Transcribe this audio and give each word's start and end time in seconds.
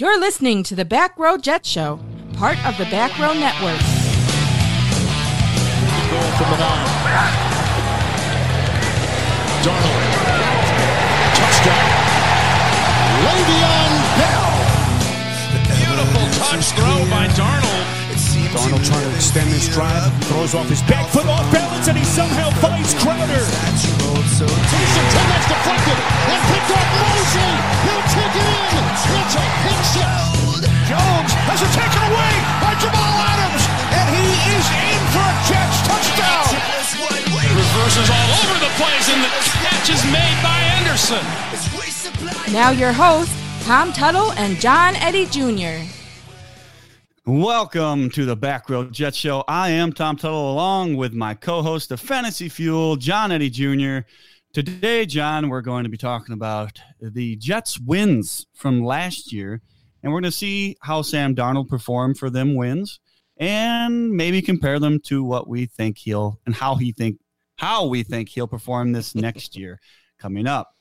You're 0.00 0.20
listening 0.20 0.62
to 0.62 0.76
the 0.76 0.84
Back 0.84 1.18
Row 1.18 1.36
Jet 1.36 1.66
Show, 1.66 1.98
part 2.34 2.56
of 2.64 2.78
the 2.78 2.84
Back 2.84 3.18
Row 3.18 3.34
Network. 3.34 3.80
Goal 6.08 6.30
from 6.38 6.50
the 6.52 6.58
nine. 6.62 6.86
Darnold. 9.66 10.04
Touchdown. 11.34 11.90
Le'Veon 13.26 13.92
Bell. 14.22 14.54
Beautiful 15.74 16.26
touch 16.46 16.66
throw 16.78 17.02
by 17.10 17.26
Darnold. 17.34 17.77
Darnold 18.52 18.84
trying 18.84 19.04
to 19.04 19.14
extend 19.14 19.50
this 19.52 19.68
drive. 19.68 20.12
Throws 20.24 20.54
off 20.54 20.68
his 20.68 20.82
back 20.88 21.08
foot 21.12 21.26
off 21.26 21.44
balance, 21.52 21.88
and 21.88 21.96
he 21.98 22.04
somehow 22.04 22.50
finds 22.64 22.94
Crowder. 22.96 23.44
Taysom 24.38 25.06
Hill 25.12 25.42
deflected 25.48 25.98
and 25.98 26.40
picked 26.48 26.70
up 26.72 26.86
Mosley. 26.96 27.52
He'll 27.84 28.06
take 28.08 28.34
it 28.38 28.48
in. 28.48 28.84
It's 28.88 29.34
a 29.36 29.44
pick 29.66 29.80
six. 29.92 30.08
Jones 30.88 31.32
has 31.44 31.60
it 31.60 31.72
taken 31.76 32.02
away 32.08 32.32
by 32.64 32.72
Jamal 32.80 33.14
Adams, 33.28 33.62
and 33.92 34.06
he 34.16 34.24
is 34.56 34.66
in 34.72 35.00
for 35.12 35.20
a 35.20 35.36
catch 35.44 35.76
touchdown. 35.84 36.48
Reverses 37.52 38.08
all 38.08 38.30
over 38.40 38.56
the 38.64 38.72
place, 38.80 39.06
and 39.12 39.20
the 39.20 39.32
catch 39.60 39.92
is 39.92 40.00
made 40.08 40.38
by 40.40 40.56
Anderson. 40.80 41.20
Now, 42.52 42.70
your 42.70 42.92
hosts, 42.92 43.34
Tom 43.66 43.92
Tuttle 43.92 44.32
and 44.32 44.56
John 44.56 44.96
Eddy 44.96 45.26
Jr. 45.26 45.84
Welcome 47.28 48.08
to 48.12 48.24
the 48.24 48.36
Back 48.36 48.70
Row 48.70 48.84
Jet 48.84 49.14
Show. 49.14 49.44
I 49.46 49.68
am 49.68 49.92
Tom 49.92 50.16
Tuttle 50.16 50.50
along 50.50 50.96
with 50.96 51.12
my 51.12 51.34
co 51.34 51.60
host 51.60 51.92
of 51.92 52.00
Fantasy 52.00 52.48
Fuel, 52.48 52.96
John 52.96 53.30
Eddy 53.30 53.50
Jr. 53.50 54.08
Today, 54.54 55.04
John, 55.04 55.50
we're 55.50 55.60
going 55.60 55.84
to 55.84 55.90
be 55.90 55.98
talking 55.98 56.32
about 56.32 56.80
the 57.02 57.36
Jets' 57.36 57.78
wins 57.78 58.46
from 58.54 58.82
last 58.82 59.30
year, 59.30 59.60
and 60.02 60.10
we're 60.10 60.22
going 60.22 60.32
to 60.32 60.38
see 60.38 60.78
how 60.80 61.02
Sam 61.02 61.34
Darnold 61.34 61.68
performed 61.68 62.16
for 62.16 62.30
them 62.30 62.54
wins 62.54 62.98
and 63.36 64.10
maybe 64.10 64.40
compare 64.40 64.78
them 64.78 64.98
to 65.00 65.22
what 65.22 65.46
we 65.46 65.66
think 65.66 65.98
he'll 65.98 66.40
and 66.46 66.54
how 66.54 66.76
he 66.76 66.92
think 66.92 67.18
how 67.56 67.84
we 67.84 68.04
think 68.04 68.30
he'll 68.30 68.48
perform 68.48 68.92
this 68.92 69.14
next 69.14 69.54
year 69.54 69.78
coming 70.18 70.46
up. 70.46 70.72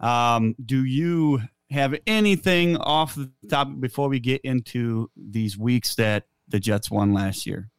Um, 0.00 0.56
do 0.62 0.84
you 0.84 1.40
have 1.70 1.94
anything 2.06 2.76
off 2.76 3.14
the 3.14 3.30
top 3.48 3.68
before 3.80 4.08
we 4.08 4.20
get 4.20 4.40
into 4.42 5.10
these 5.16 5.58
weeks 5.58 5.94
that 5.96 6.24
the 6.48 6.60
Jets 6.60 6.90
won 6.90 7.12
last 7.12 7.46
year? 7.46 7.70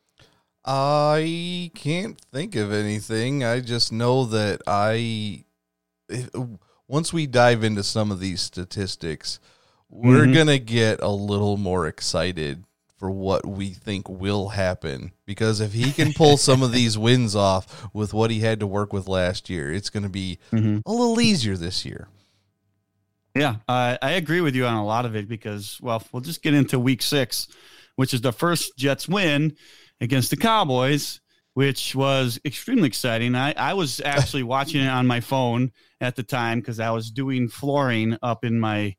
I 0.66 1.72
can't 1.76 2.20
think 2.34 2.56
of 2.56 2.74
anything. 2.74 3.44
I 3.44 3.62
just 3.62 3.92
know 3.92 4.26
that 4.26 4.62
I, 4.68 5.46
once 6.88 7.14
we 7.14 7.26
dive 7.28 7.64
into 7.64 7.84
some 7.84 8.12
of 8.12 8.20
these 8.20 8.42
statistics, 8.42 9.40
we're 9.90 10.26
Mhm. 10.26 10.34
going 10.34 10.48
to 10.48 10.60
get 10.60 11.00
a 11.02 11.10
little 11.10 11.56
more 11.56 11.88
excited 11.88 12.66
for 12.98 13.10
what 13.10 13.46
we 13.46 13.70
think 13.70 14.10
will 14.10 14.50
happen. 14.50 15.12
Because 15.26 15.62
if 15.62 15.72
he 15.72 15.94
can 15.94 16.12
pull 16.14 16.36
some 16.38 16.62
of 16.64 16.74
these 16.74 16.98
wins 16.98 17.36
off 17.36 17.88
with 17.94 18.14
what 18.14 18.32
he 18.32 18.40
had 18.42 18.60
to 18.60 18.68
work 18.68 18.92
with 18.92 19.08
last 19.08 19.50
year, 19.50 19.72
it's 19.72 19.90
going 19.90 20.04
to 20.04 20.10
be 20.10 20.40
Mhm. 20.52 20.82
a 20.86 20.92
little 20.92 21.22
easier 21.22 21.56
this 21.56 21.86
year. 21.86 22.10
Yeah, 23.38 23.58
I 23.68 23.98
I 24.02 24.12
agree 24.12 24.42
with 24.42 24.56
you 24.56 24.66
on 24.66 24.76
a 24.76 24.86
lot 24.86 25.06
of 25.06 25.16
it 25.16 25.28
because, 25.28 25.80
well, 25.82 26.04
we'll 26.12 26.22
just 26.22 26.42
get 26.42 26.54
into 26.54 26.80
week 26.80 27.02
six, 27.02 27.48
which 27.96 28.14
is 28.14 28.22
the 28.22 28.32
first 28.32 28.78
Jets 28.78 29.08
win 29.08 29.56
against 30.02 30.30
the 30.30 30.38
Cowboys, 30.38 31.20
which 31.54 31.96
was 31.96 32.40
extremely 32.46 32.88
exciting. 32.88 33.36
I, 33.36 33.54
I 33.54 33.74
was 33.74 34.02
actually 34.02 34.44
watching 34.56 34.82
it 34.82 34.88
on 34.90 35.08
my 35.08 35.20
phone 35.20 35.72
at 36.02 36.16
the 36.16 36.24
time 36.24 36.60
because 36.60 36.80
I 36.80 36.92
was 36.92 37.12
doing 37.12 37.48
flooring 37.50 38.18
up 38.22 38.44
in 38.46 38.60
my 38.60 38.96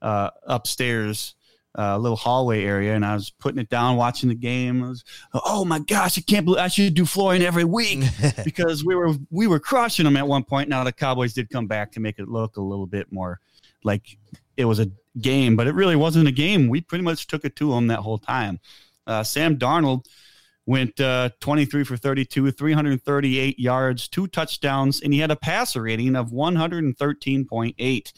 uh, 0.00 0.30
upstairs. 0.46 1.34
uh, 1.78 1.96
little 1.96 2.16
hallway 2.16 2.64
area, 2.64 2.94
and 2.94 3.04
I 3.04 3.14
was 3.14 3.30
putting 3.30 3.58
it 3.58 3.70
down, 3.70 3.96
watching 3.96 4.28
the 4.28 4.34
game. 4.34 4.84
I 4.84 4.88
was, 4.88 5.04
oh 5.32 5.64
my 5.64 5.78
gosh, 5.78 6.18
I 6.18 6.20
can't 6.20 6.44
believe 6.44 6.60
I 6.60 6.68
should 6.68 6.92
do 6.94 7.06
flooring 7.06 7.42
every 7.42 7.64
week 7.64 8.04
because 8.44 8.84
we 8.84 8.94
were 8.94 9.14
we 9.30 9.46
were 9.46 9.58
crushing 9.60 10.04
them 10.04 10.16
at 10.18 10.28
one 10.28 10.44
point. 10.44 10.68
Now 10.68 10.84
the 10.84 10.92
Cowboys 10.92 11.32
did 11.32 11.48
come 11.48 11.66
back 11.66 11.92
to 11.92 12.00
make 12.00 12.18
it 12.18 12.28
look 12.28 12.58
a 12.58 12.60
little 12.60 12.86
bit 12.86 13.10
more 13.10 13.40
like 13.84 14.18
it 14.56 14.64
was 14.64 14.78
a 14.80 14.90
game, 15.20 15.56
but 15.56 15.66
it 15.66 15.74
really 15.74 15.96
wasn't 15.96 16.28
a 16.28 16.32
game. 16.32 16.68
We 16.68 16.80
pretty 16.80 17.04
much 17.04 17.26
took 17.26 17.44
it 17.44 17.56
to 17.56 17.70
them 17.70 17.88
that 17.88 18.00
whole 18.00 18.18
time. 18.18 18.60
Uh, 19.06 19.22
Sam 19.22 19.56
Darnold 19.56 20.06
went 20.66 21.00
uh, 21.00 21.30
23 21.40 21.84
for 21.84 21.96
32, 21.96 22.50
338 22.50 23.58
yards, 23.58 24.08
two 24.08 24.26
touchdowns, 24.26 25.00
and 25.00 25.12
he 25.12 25.18
had 25.18 25.30
a 25.30 25.36
passer 25.36 25.82
rating 25.82 26.14
of 26.16 26.30
113.8. 26.30 28.12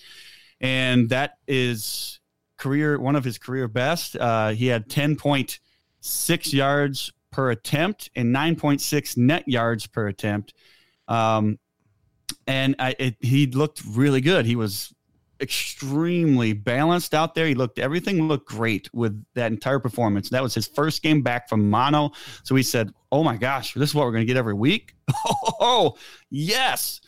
And 0.61 1.09
that 1.09 1.39
is 1.49 2.21
career 2.57 2.99
one 2.99 3.17
of 3.17 3.25
his 3.25 3.39
career 3.39 3.69
best. 3.69 4.17
Uh, 4.17 4.51
he 4.51 4.67
had 4.67 4.89
10.6 4.89 6.53
yards 6.53 7.13
per 7.31 7.51
attempt 7.51 8.11
and 8.15 8.35
9.6 8.35 9.17
net 9.17 9.49
yards 9.49 9.87
per 9.87 10.07
attempt. 10.07 10.55
Um, 11.09 11.59
and 12.47 12.77
I, 12.79 12.95
it, 12.99 13.17
he 13.21 13.47
looked 13.47 13.83
really 13.87 14.21
good. 14.21 14.47
He 14.47 14.57
was 14.57 14.95
extremely 15.41 16.53
balanced 16.53 17.15
out 17.15 17.35
there. 17.35 17.47
He 17.47 17.55
looked 17.55 17.79
everything 17.79 18.27
looked 18.29 18.49
great 18.49 18.89
with 18.93 19.25
that 19.35 19.53
entire 19.53 19.79
performance. 19.79 20.31
That 20.31 20.43
was 20.43 20.55
his 20.55 20.67
first 20.67 21.03
game 21.03 21.23
back 21.23 21.49
from 21.49 21.69
mono. 21.71 22.13
So 22.43 22.55
he 22.55 22.63
said, 22.63 22.93
"Oh 23.11 23.25
my 23.25 23.37
gosh, 23.37 23.75
this 23.75 23.91
is 23.91 23.95
what 23.95 24.05
we're 24.05 24.13
going 24.13 24.27
to 24.27 24.33
get 24.33 24.37
every 24.37 24.55
week." 24.55 24.95
Oh 25.61 25.97
yes, 26.31 27.01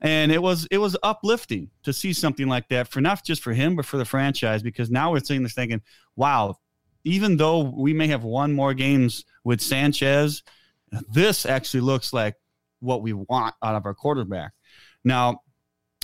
and 0.00 0.32
it 0.32 0.40
was 0.40 0.66
it 0.70 0.78
was 0.78 0.96
uplifting 1.02 1.68
to 1.82 1.92
see 1.92 2.12
something 2.12 2.48
like 2.48 2.68
that 2.68 2.88
for 2.88 3.00
not 3.00 3.22
just 3.24 3.42
for 3.42 3.52
him 3.52 3.76
but 3.76 3.84
for 3.84 3.98
the 3.98 4.04
franchise 4.04 4.62
because 4.62 4.90
now 4.90 5.10
we're 5.12 5.20
sitting 5.20 5.42
there 5.42 5.50
thinking, 5.50 5.82
"Wow." 6.16 6.56
Even 7.04 7.36
though 7.36 7.60
we 7.60 7.94
may 7.94 8.08
have 8.08 8.24
won 8.24 8.52
more 8.52 8.74
games 8.74 9.24
with 9.44 9.60
Sanchez, 9.60 10.42
this 11.12 11.46
actually 11.46 11.80
looks 11.80 12.12
like 12.12 12.34
what 12.80 13.02
we 13.02 13.12
want 13.12 13.54
out 13.62 13.74
of 13.74 13.86
our 13.86 13.94
quarterback. 13.94 14.52
Now, 15.04 15.40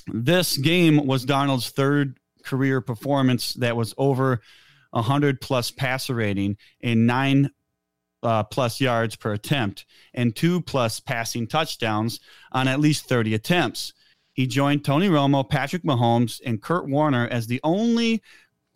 this 0.06 0.56
game 0.56 1.06
was 1.06 1.26
Darnold's 1.26 1.70
third 1.70 2.19
career 2.44 2.81
performance 2.81 3.54
that 3.54 3.76
was 3.76 3.94
over 3.97 4.41
100 4.91 5.41
plus 5.41 5.70
passer 5.70 6.15
rating 6.15 6.56
and 6.82 7.06
nine 7.06 7.50
uh, 8.22 8.43
plus 8.44 8.81
yards 8.81 9.16
per 9.16 9.32
attempt 9.32 9.84
and 10.14 10.34
two 10.34 10.60
plus 10.62 11.00
passing 11.00 11.47
touchdowns 11.47 12.20
on 12.53 12.69
at 12.69 12.81
least 12.81 13.09
30 13.09 13.34
attempts. 13.34 13.93
He 14.32 14.47
joined 14.47 14.84
Tony 14.84 15.09
Romo, 15.09 15.48
Patrick 15.48 15.84
Mahomes, 15.84 16.41
and 16.44 16.60
Kurt 16.60 16.88
Warner 16.88 17.28
as 17.28 17.47
the 17.47 17.60
only 17.62 18.22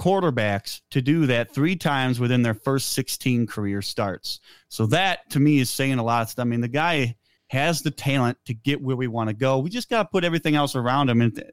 quarterbacks 0.00 0.80
to 0.90 1.02
do 1.02 1.26
that 1.26 1.52
three 1.52 1.74
times 1.74 2.20
within 2.20 2.42
their 2.42 2.54
first 2.54 2.92
16 2.92 3.46
career 3.46 3.82
starts. 3.82 4.38
So 4.68 4.86
that 4.86 5.28
to 5.30 5.40
me 5.40 5.58
is 5.58 5.70
saying 5.70 5.98
a 5.98 6.04
lot. 6.04 6.32
I 6.38 6.44
mean, 6.44 6.60
the 6.60 6.68
guy 6.68 7.16
has 7.48 7.82
the 7.82 7.90
talent 7.90 8.38
to 8.46 8.54
get 8.54 8.80
where 8.80 8.96
we 8.96 9.08
want 9.08 9.28
to 9.28 9.34
go. 9.34 9.58
We 9.58 9.70
just 9.70 9.90
got 9.90 10.04
to 10.04 10.08
put 10.08 10.24
everything 10.24 10.54
else 10.54 10.76
around 10.76 11.10
him, 11.10 11.20
and 11.22 11.44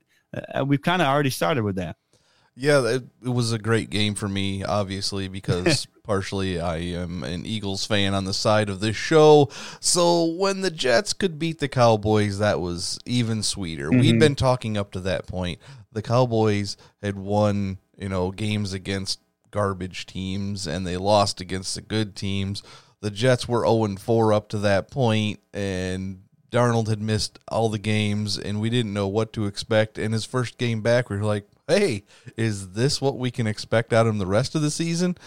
uh, 0.53 0.65
we've 0.65 0.81
kind 0.81 1.01
of 1.01 1.07
already 1.07 1.29
started 1.29 1.63
with 1.63 1.75
that. 1.75 1.97
Yeah, 2.57 2.87
it, 2.87 3.03
it 3.23 3.29
was 3.29 3.51
a 3.51 3.59
great 3.59 3.89
game 3.89 4.15
for 4.15 4.29
me, 4.29 4.63
obviously, 4.63 5.27
because 5.29 5.87
partially 6.03 6.59
I 6.59 6.77
am 6.77 7.23
an 7.23 7.45
Eagles 7.45 7.85
fan 7.85 8.13
on 8.13 8.25
the 8.25 8.33
side 8.33 8.69
of 8.69 8.79
this 8.79 8.95
show. 8.95 9.49
So 9.79 10.25
when 10.25 10.61
the 10.61 10.71
Jets 10.71 11.13
could 11.13 11.37
beat 11.37 11.59
the 11.59 11.67
Cowboys, 11.67 12.39
that 12.39 12.61
was 12.61 12.99
even 13.05 13.43
sweeter. 13.43 13.89
We'd 13.89 14.19
been 14.19 14.35
talking 14.35 14.77
up 14.77 14.91
to 14.91 14.99
that 15.01 15.27
point. 15.27 15.59
The 15.91 16.01
Cowboys 16.01 16.77
had 17.01 17.17
won, 17.17 17.79
you 17.97 18.09
know, 18.09 18.31
games 18.31 18.71
against 18.73 19.19
garbage 19.51 20.05
teams 20.05 20.67
and 20.67 20.85
they 20.85 20.97
lost 20.97 21.41
against 21.41 21.75
the 21.75 21.81
good 21.81 22.15
teams. 22.15 22.61
The 23.05 23.11
Jets 23.11 23.47
were 23.47 23.67
0 23.67 23.97
4 23.97 24.33
up 24.33 24.49
to 24.49 24.57
that 24.57 24.89
point, 24.89 25.39
and 25.53 26.23
Darnold 26.51 26.87
had 26.87 27.03
missed 27.03 27.37
all 27.47 27.69
the 27.69 27.77
games, 27.77 28.39
and 28.39 28.59
we 28.59 28.71
didn't 28.71 28.95
know 28.95 29.07
what 29.07 29.31
to 29.33 29.45
expect. 29.45 29.99
And 29.99 30.11
his 30.11 30.25
first 30.25 30.57
game 30.57 30.81
back, 30.81 31.11
we 31.11 31.17
were 31.17 31.23
like, 31.23 31.47
hey, 31.67 32.01
is 32.35 32.71
this 32.71 32.99
what 32.99 33.19
we 33.19 33.29
can 33.29 33.45
expect 33.45 33.93
out 33.93 34.07
of 34.07 34.13
him 34.13 34.17
the 34.17 34.25
rest 34.25 34.55
of 34.55 34.63
the 34.63 34.71
season? 34.71 35.19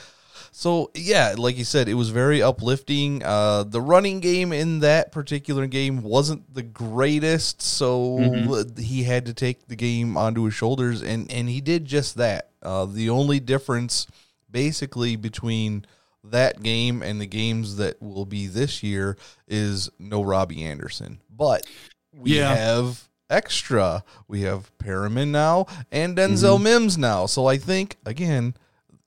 So 0.51 0.91
yeah, 0.93 1.37
like 1.39 1.57
you 1.57 1.63
said, 1.63 1.89
it 1.89 1.95
was 1.95 2.11
very 2.11 2.43
uplifting. 2.43 3.23
Uh, 3.25 3.63
the 3.63 3.81
running 3.81 4.19
game 4.19 4.53
in 4.53 4.81
that 4.81 5.13
particular 5.13 5.69
game 5.69 6.03
wasn't 6.03 6.53
the 6.53 6.65
greatest, 6.65 7.63
so 7.63 8.65
he 8.77 9.05
had 9.05 9.27
to 9.27 9.35
take 9.35 9.69
the 9.69 9.77
game 9.77 10.17
onto 10.17 10.43
his 10.43 10.55
shoulders, 10.55 11.01
and 11.01 11.31
and 11.31 11.49
he 11.49 11.61
did 11.61 11.85
just 11.85 12.17
that. 12.17 12.51
Uh, 12.61 12.87
the 12.87 13.09
only 13.09 13.39
difference, 13.39 14.09
basically, 14.51 15.15
between 15.15 15.87
that 16.25 16.63
game 16.63 17.03
and 17.03 17.21
the 17.21 17.27
games 17.27 17.77
that 17.77 18.01
will 18.03 18.27
be 18.27 18.47
this 18.47 18.83
year 18.83 19.17
is 19.47 19.91
no 19.99 20.23
Robbie 20.23 20.65
Anderson, 20.65 21.21
but 21.31 21.67
we 22.15 22.39
Yeah. 22.39 22.55
have 22.55 23.09
extra. 23.31 24.05
We 24.27 24.43
have 24.43 24.71
Perriman 24.79 25.29
now 25.29 25.67
and 25.93 26.17
mm-hmm. 26.17 26.35
Denzel 26.35 26.61
Mims 26.61 26.99
now. 26.99 27.27
So 27.27 27.47
I 27.47 27.57
think 27.59 27.97
again, 28.05 28.55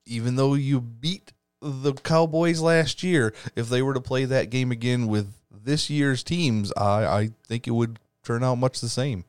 even 0.06 0.36
though 0.36 0.54
you 0.54 0.80
beat 0.81 1.34
the 1.62 1.94
Cowboys 1.94 2.60
last 2.60 3.04
year, 3.04 3.34
if 3.56 3.69
they 3.69 3.81
were 3.81 3.94
to 3.94 4.02
play 4.02 4.25
that 4.25 4.50
game 4.50 4.72
again 4.72 5.08
with 5.08 5.34
this 5.52 5.90
year's 5.90 6.24
teams, 6.24 6.72
I, 6.75 7.06
I 7.06 7.30
think 7.48 7.68
it 7.68 7.72
would 7.72 8.00
turn 8.24 8.44
out 8.44 8.56
much 8.56 8.81
the 8.81 8.90
same. 8.90 9.25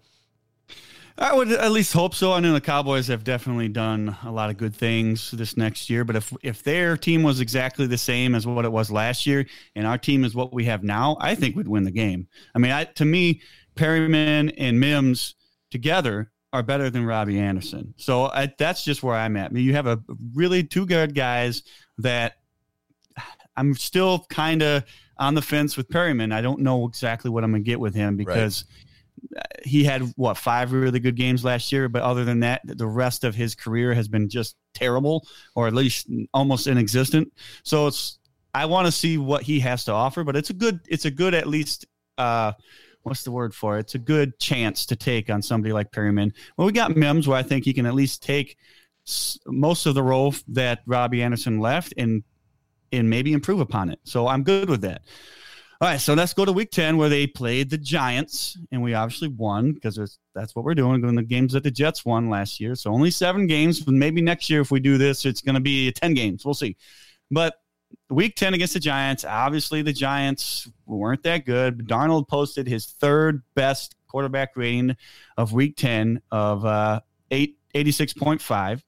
I 1.19 1.35
would 1.35 1.53
at 1.53 1.73
least 1.73 1.93
hope 1.93 2.15
so. 2.15 2.33
I 2.33 2.41
know 2.41 2.53
the 2.53 2.61
Cowboys 2.61 3.09
have 3.09 3.23
definitely 3.23 3.69
done 3.69 4.17
a 4.25 4.33
lot 4.33 4.51
of 4.51 4.57
good 4.57 4.75
things 4.75 5.31
this 5.33 5.57
next 5.57 5.91
year, 5.91 6.05
but 6.05 6.17
if 6.17 6.33
if 6.43 6.63
their 6.63 6.97
team 6.97 7.23
was 7.23 7.41
exactly 7.41 7.87
the 7.87 7.99
same 7.99 8.35
as 8.35 8.47
what 8.47 8.65
it 8.65 8.73
was 8.73 8.91
last 8.91 9.27
year, 9.27 9.47
and 9.75 9.87
our 9.87 9.99
team 9.99 10.25
is 10.25 10.35
what 10.35 10.53
we 10.55 10.65
have 10.65 10.83
now, 10.83 11.17
I 11.21 11.35
think 11.35 11.55
we'd 11.55 11.69
win 11.69 11.85
the 11.85 11.91
game. 11.91 12.29
I 12.55 12.59
mean, 12.59 12.73
I, 12.73 12.85
to 12.85 13.05
me, 13.05 13.43
Perriman 13.77 14.55
and 14.57 14.81
Mims 14.81 15.35
together 15.71 16.31
are 16.53 16.63
better 16.63 16.91
than 16.91 17.05
Robbie 17.05 17.39
Anderson. 17.39 17.95
So 17.97 18.27
I, 18.27 18.53
that's 18.59 18.85
just 18.85 19.03
where 19.03 19.17
I'm 19.17 19.37
at. 19.37 19.51
I 19.51 19.55
mean, 19.55 19.65
you 19.65 19.75
have 19.75 19.87
a 19.87 20.03
really 20.35 20.63
two 20.63 20.87
good 20.87 21.15
guys 21.15 21.63
that 21.99 22.35
I'm 23.57 23.75
still 23.75 24.27
kind 24.29 24.63
of 24.63 24.85
on 25.19 25.35
the 25.35 25.43
fence 25.43 25.77
with 25.77 25.89
Perriman. 25.89 26.33
I 26.33 26.41
don't 26.41 26.61
know 26.61 26.87
exactly 26.87 27.31
what 27.31 27.45
I'm 27.45 27.53
going 27.53 27.65
to 27.65 27.71
get 27.71 27.81
with 27.81 27.95
him 27.95 28.17
because. 28.17 28.65
Right 28.67 28.79
he 29.65 29.85
had 29.85 30.03
what 30.17 30.37
five 30.37 30.73
really 30.73 31.01
good 31.01 31.17
games 31.17 31.45
last 31.45 31.73
year, 31.73 31.89
but 31.89 32.03
other 32.03 32.25
than 32.25 32.41
that, 32.41 32.61
the 32.65 32.87
rest 32.87 33.25
of 33.25 33.35
his 33.35 33.55
career 33.55 33.95
has 33.95 34.09
been 34.09 34.29
just 34.29 34.57
terrible, 34.75 35.27
or 35.55 35.67
at 35.67 35.75
least 35.75 36.09
almost 36.35 36.67
inexistent. 36.67 37.33
So 37.63 37.87
it's 37.87 38.19
I 38.55 38.67
want 38.67 38.87
to 38.87 38.93
see 38.93 39.19
what 39.19 39.43
he 39.43 39.61
has 39.61 39.85
to 39.85 39.93
offer, 39.93 40.25
but 40.25 40.37
it's 40.37 40.51
a 40.51 40.55
good 40.55 40.81
it's 40.89 41.05
a 41.05 41.11
good 41.11 41.35
at 41.35 41.47
least 41.47 41.87
uh, 42.19 42.53
what's 43.03 43.23
the 43.23 43.31
word 43.31 43.55
for 43.55 43.77
it? 43.77 43.81
It's 43.81 43.95
a 43.95 43.99
good 43.99 44.39
chance 44.39 44.87
to 44.87 44.97
take 44.97 45.31
on 45.31 45.43
somebody 45.43 45.73
like 45.73 45.91
Perriman. 45.91 46.33
Well, 46.57 46.67
we 46.67 46.73
got 46.73 46.97
Mims, 46.97 47.27
where 47.27 47.39
I 47.39 47.43
think 47.43 47.65
he 47.65 47.73
can 47.73 47.87
at 47.87 47.95
least 47.95 48.23
take 48.23 48.57
most 49.47 49.87
of 49.87 49.95
the 49.95 50.03
role 50.03 50.35
that 50.49 50.81
Robbie 50.87 51.23
Anderson 51.23 51.59
left 51.61 51.95
and 51.97 52.23
and 52.93 53.09
maybe 53.09 53.33
improve 53.33 53.61
upon 53.61 53.91
it. 53.91 53.99
So 54.05 54.29
I'm 54.29 54.43
good 54.43 54.69
with 54.69 54.83
that. 54.83 55.03
All 55.83 55.89
right, 55.89 56.01
so 56.01 56.15
let's 56.15 56.33
go 56.33 56.45
to 56.45 56.53
week 56.53 56.71
10 56.71 56.97
where 56.97 57.09
they 57.09 57.27
played 57.27 57.69
the 57.69 57.77
Giants, 57.77 58.57
and 58.71 58.85
we 58.85 58.95
obviously 58.95 59.27
won 59.27 59.73
because 59.73 59.99
that's 60.33 60.55
what 60.55 60.65
we're 60.65 60.77
doing, 60.77 61.03
doing 61.03 61.17
the 61.17 61.25
games 61.25 61.55
that 61.55 61.65
the 61.65 61.73
Jets 61.73 62.05
won 62.05 62.31
last 62.31 62.61
year. 62.61 62.77
So 62.77 62.93
only 62.93 63.11
seven 63.11 63.49
games, 63.49 63.81
but 63.81 63.93
maybe 63.93 64.23
next 64.23 64.49
year 64.49 64.61
if 64.61 64.71
we 64.71 64.79
do 64.79 64.97
this, 64.97 65.27
it's 65.27 65.41
going 65.41 65.57
to 65.57 65.61
be 65.61 65.91
10 65.91 66.15
games. 66.15 66.45
We'll 66.45 66.55
see. 66.55 66.77
But 67.33 67.55
week 68.11 68.37
10 68.37 68.55
against 68.55 68.75
the 68.75 68.79
Giants, 68.79 69.25
obviously 69.25 69.83
the 69.83 69.93
Giants 69.93 70.71
weren't 70.87 71.25
that 71.25 71.47
good. 71.47 71.89
Darnold 71.89 72.29
posted 72.29 72.69
his 72.69 72.87
third 72.87 73.43
best 73.57 73.97
quarterback 74.07 74.57
rating 74.57 74.97
of 75.37 75.53
week 75.53 75.77
10 75.77 76.23
of 76.31 76.65
uh, 76.65 77.01
8, 77.33 77.59
86.5, 77.75 78.83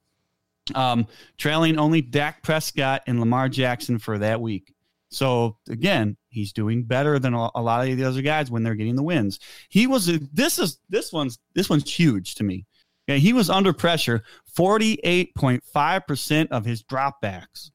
um, 0.76 1.08
trailing 1.38 1.76
only 1.76 2.02
Dak 2.02 2.44
Prescott 2.44 3.02
and 3.08 3.19
Lamar 3.19 3.49
Jackson 3.49 3.99
for 3.99 4.19
that 4.19 4.41
week. 4.41 4.75
So 5.14 5.58
again, 5.69 6.16
he's 6.28 6.52
doing 6.52 6.84
better 6.84 7.19
than 7.19 7.34
a 7.34 7.61
lot 7.61 7.88
of 7.88 7.96
the 7.96 8.05
other 8.05 8.22
guys 8.22 8.50
when 8.50 8.62
they're 8.62 8.75
getting 8.75 8.96
the 8.96 9.02
wins. 9.02 9.38
He 9.69 9.87
was 9.87 10.06
this 10.32 10.58
is 10.58 10.81
this 10.88 11.12
one's 11.12 11.38
this 11.55 11.70
one's 11.70 11.90
huge 11.90 12.34
to 12.37 12.44
me. 12.44 12.66
Okay, 13.08 13.20
he 13.20 13.32
was 13.32 13.50
under 13.50 13.72
pressure 13.72 14.25
48.5% 14.56 16.49
of 16.50 16.64
his 16.64 16.82
dropbacks. 16.82 17.70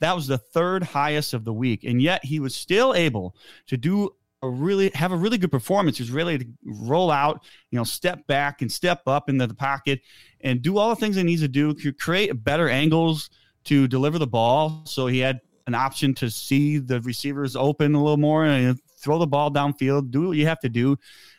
That 0.00 0.16
was 0.16 0.26
the 0.26 0.38
third 0.38 0.82
highest 0.82 1.34
of 1.34 1.44
the 1.44 1.52
week 1.52 1.84
and 1.84 2.02
yet 2.02 2.24
he 2.24 2.40
was 2.40 2.54
still 2.54 2.94
able 2.94 3.36
to 3.68 3.76
do 3.76 4.10
a 4.42 4.48
really 4.48 4.90
have 4.94 5.12
a 5.12 5.16
really 5.16 5.38
good 5.38 5.52
performance. 5.52 5.98
He 5.98 6.02
was 6.02 6.10
really 6.10 6.38
to 6.38 6.46
roll 6.64 7.12
out, 7.12 7.44
you 7.70 7.78
know, 7.78 7.84
step 7.84 8.26
back 8.26 8.60
and 8.60 8.72
step 8.72 9.02
up 9.06 9.28
into 9.28 9.46
the 9.46 9.54
pocket 9.54 10.00
and 10.40 10.60
do 10.60 10.78
all 10.78 10.88
the 10.88 10.96
things 10.96 11.14
he 11.14 11.22
needs 11.22 11.42
to 11.42 11.48
do 11.48 11.74
create 11.92 12.32
better 12.42 12.68
angles 12.68 13.30
to 13.64 13.86
deliver 13.86 14.18
the 14.18 14.26
ball. 14.26 14.82
So 14.84 15.06
he 15.06 15.20
had 15.20 15.40
an 15.66 15.74
option 15.74 16.14
to 16.14 16.30
see 16.30 16.78
the 16.78 17.00
receivers 17.00 17.56
open 17.56 17.94
a 17.94 18.02
little 18.02 18.16
more 18.16 18.44
and 18.44 18.78
throw 18.98 19.18
the 19.18 19.26
ball 19.26 19.50
downfield, 19.50 20.10
do 20.10 20.28
what 20.28 20.36
you 20.36 20.46
have 20.46 20.60
to 20.60 20.68
do. 20.68 20.96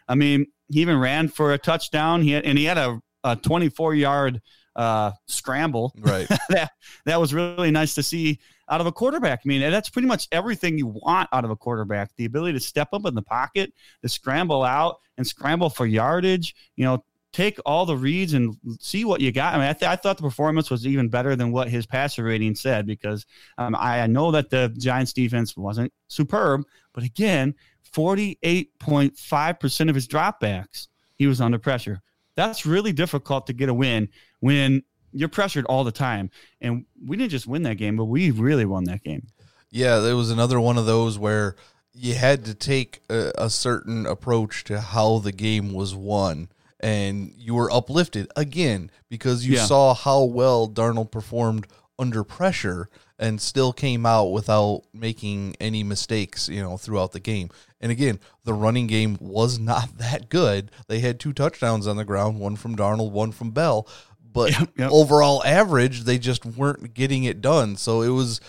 I 0.07 0.15
mean, 0.15 0.47
he 0.69 0.81
even 0.81 0.99
ran 0.99 1.27
for 1.27 1.53
a 1.53 1.57
touchdown. 1.57 2.21
He 2.21 2.31
had, 2.31 2.45
and 2.45 2.57
he 2.57 2.65
had 2.65 2.77
a, 2.77 2.99
a 3.23 3.35
24 3.35 3.95
yard 3.95 4.41
uh, 4.75 5.11
scramble. 5.27 5.93
Right. 5.97 6.27
that 6.49 6.71
that 7.05 7.19
was 7.19 7.33
really 7.33 7.71
nice 7.71 7.95
to 7.95 8.03
see 8.03 8.39
out 8.69 8.81
of 8.81 8.87
a 8.87 8.91
quarterback. 8.91 9.41
I 9.45 9.47
mean, 9.47 9.61
that's 9.61 9.89
pretty 9.89 10.07
much 10.07 10.27
everything 10.31 10.77
you 10.77 10.87
want 10.87 11.29
out 11.31 11.45
of 11.45 11.51
a 11.51 11.55
quarterback: 11.55 12.11
the 12.15 12.25
ability 12.25 12.53
to 12.53 12.59
step 12.59 12.89
up 12.93 13.05
in 13.05 13.15
the 13.15 13.21
pocket, 13.21 13.73
to 14.01 14.09
scramble 14.09 14.63
out 14.63 14.97
and 15.17 15.25
scramble 15.25 15.69
for 15.69 15.85
yardage. 15.85 16.55
You 16.75 16.85
know, 16.85 17.05
take 17.33 17.57
all 17.65 17.85
the 17.85 17.97
reads 17.97 18.33
and 18.33 18.55
see 18.79 19.03
what 19.03 19.19
you 19.19 19.31
got. 19.31 19.55
I 19.55 19.57
mean, 19.57 19.67
I, 19.67 19.73
th- 19.73 19.89
I 19.89 19.95
thought 19.95 20.17
the 20.17 20.23
performance 20.23 20.69
was 20.69 20.87
even 20.87 21.09
better 21.09 21.35
than 21.35 21.51
what 21.51 21.67
his 21.67 21.85
passer 21.85 22.23
rating 22.23 22.55
said 22.55 22.85
because 22.85 23.25
um, 23.57 23.75
I 23.77 24.05
know 24.07 24.31
that 24.31 24.49
the 24.51 24.73
Giants 24.77 25.13
defense 25.13 25.57
wasn't 25.57 25.91
superb, 26.07 26.63
but 26.93 27.03
again, 27.03 27.55
48.5% 27.91 29.89
of 29.89 29.95
his 29.95 30.07
dropbacks, 30.07 30.87
he 31.15 31.27
was 31.27 31.41
under 31.41 31.59
pressure. 31.59 32.01
That's 32.35 32.65
really 32.65 32.93
difficult 32.93 33.47
to 33.47 33.53
get 33.53 33.69
a 33.69 33.73
win 33.73 34.09
when 34.39 34.83
you're 35.11 35.29
pressured 35.29 35.65
all 35.65 35.83
the 35.83 35.91
time. 35.91 36.29
And 36.61 36.85
we 37.03 37.17
didn't 37.17 37.31
just 37.31 37.47
win 37.47 37.63
that 37.63 37.75
game, 37.75 37.97
but 37.97 38.05
we 38.05 38.31
really 38.31 38.65
won 38.65 38.85
that 38.85 39.03
game. 39.03 39.27
Yeah, 39.71 39.97
there 39.99 40.15
was 40.15 40.29
another 40.31 40.59
one 40.59 40.77
of 40.77 40.85
those 40.85 41.17
where 41.17 41.55
you 41.95 42.13
had 42.13 42.45
to 42.45 42.53
take 42.53 43.01
a, 43.09 43.31
a 43.37 43.49
certain 43.49 44.05
approach 44.05 44.63
to 44.65 44.79
how 44.81 45.19
the 45.19 45.31
game 45.31 45.73
was 45.73 45.95
won 45.95 46.49
and 46.83 47.33
you 47.37 47.55
were 47.55 47.71
uplifted 47.71 48.29
again 48.35 48.91
because 49.09 49.47
you 49.47 49.55
yeah. 49.55 49.65
saw 49.65 49.93
how 49.93 50.23
well 50.23 50.67
Darnold 50.67 51.11
performed 51.11 51.65
under 51.97 52.25
pressure 52.25 52.89
and 53.17 53.39
still 53.39 53.71
came 53.71 54.05
out 54.05 54.25
without 54.25 54.83
making 54.93 55.55
any 55.61 55.81
mistakes, 55.81 56.49
you 56.49 56.61
know, 56.61 56.75
throughout 56.75 57.13
the 57.13 57.21
game. 57.21 57.49
And 57.79 57.89
again, 57.89 58.19
the 58.43 58.53
running 58.53 58.87
game 58.87 59.17
was 59.21 59.57
not 59.57 59.97
that 59.97 60.27
good. 60.29 60.71
They 60.87 60.99
had 60.99 61.19
two 61.19 61.31
touchdowns 61.31 61.87
on 61.87 61.95
the 61.95 62.03
ground, 62.03 62.39
one 62.39 62.57
from 62.57 62.75
Darnold, 62.75 63.11
one 63.11 63.31
from 63.31 63.51
Bell, 63.51 63.87
but 64.21 64.51
yep, 64.51 64.69
yep. 64.77 64.91
overall 64.91 65.41
average, 65.45 66.03
they 66.03 66.17
just 66.17 66.45
weren't 66.45 66.93
getting 66.93 67.23
it 67.23 67.39
done. 67.39 67.77
So 67.77 68.01
it 68.01 68.09
was 68.09 68.41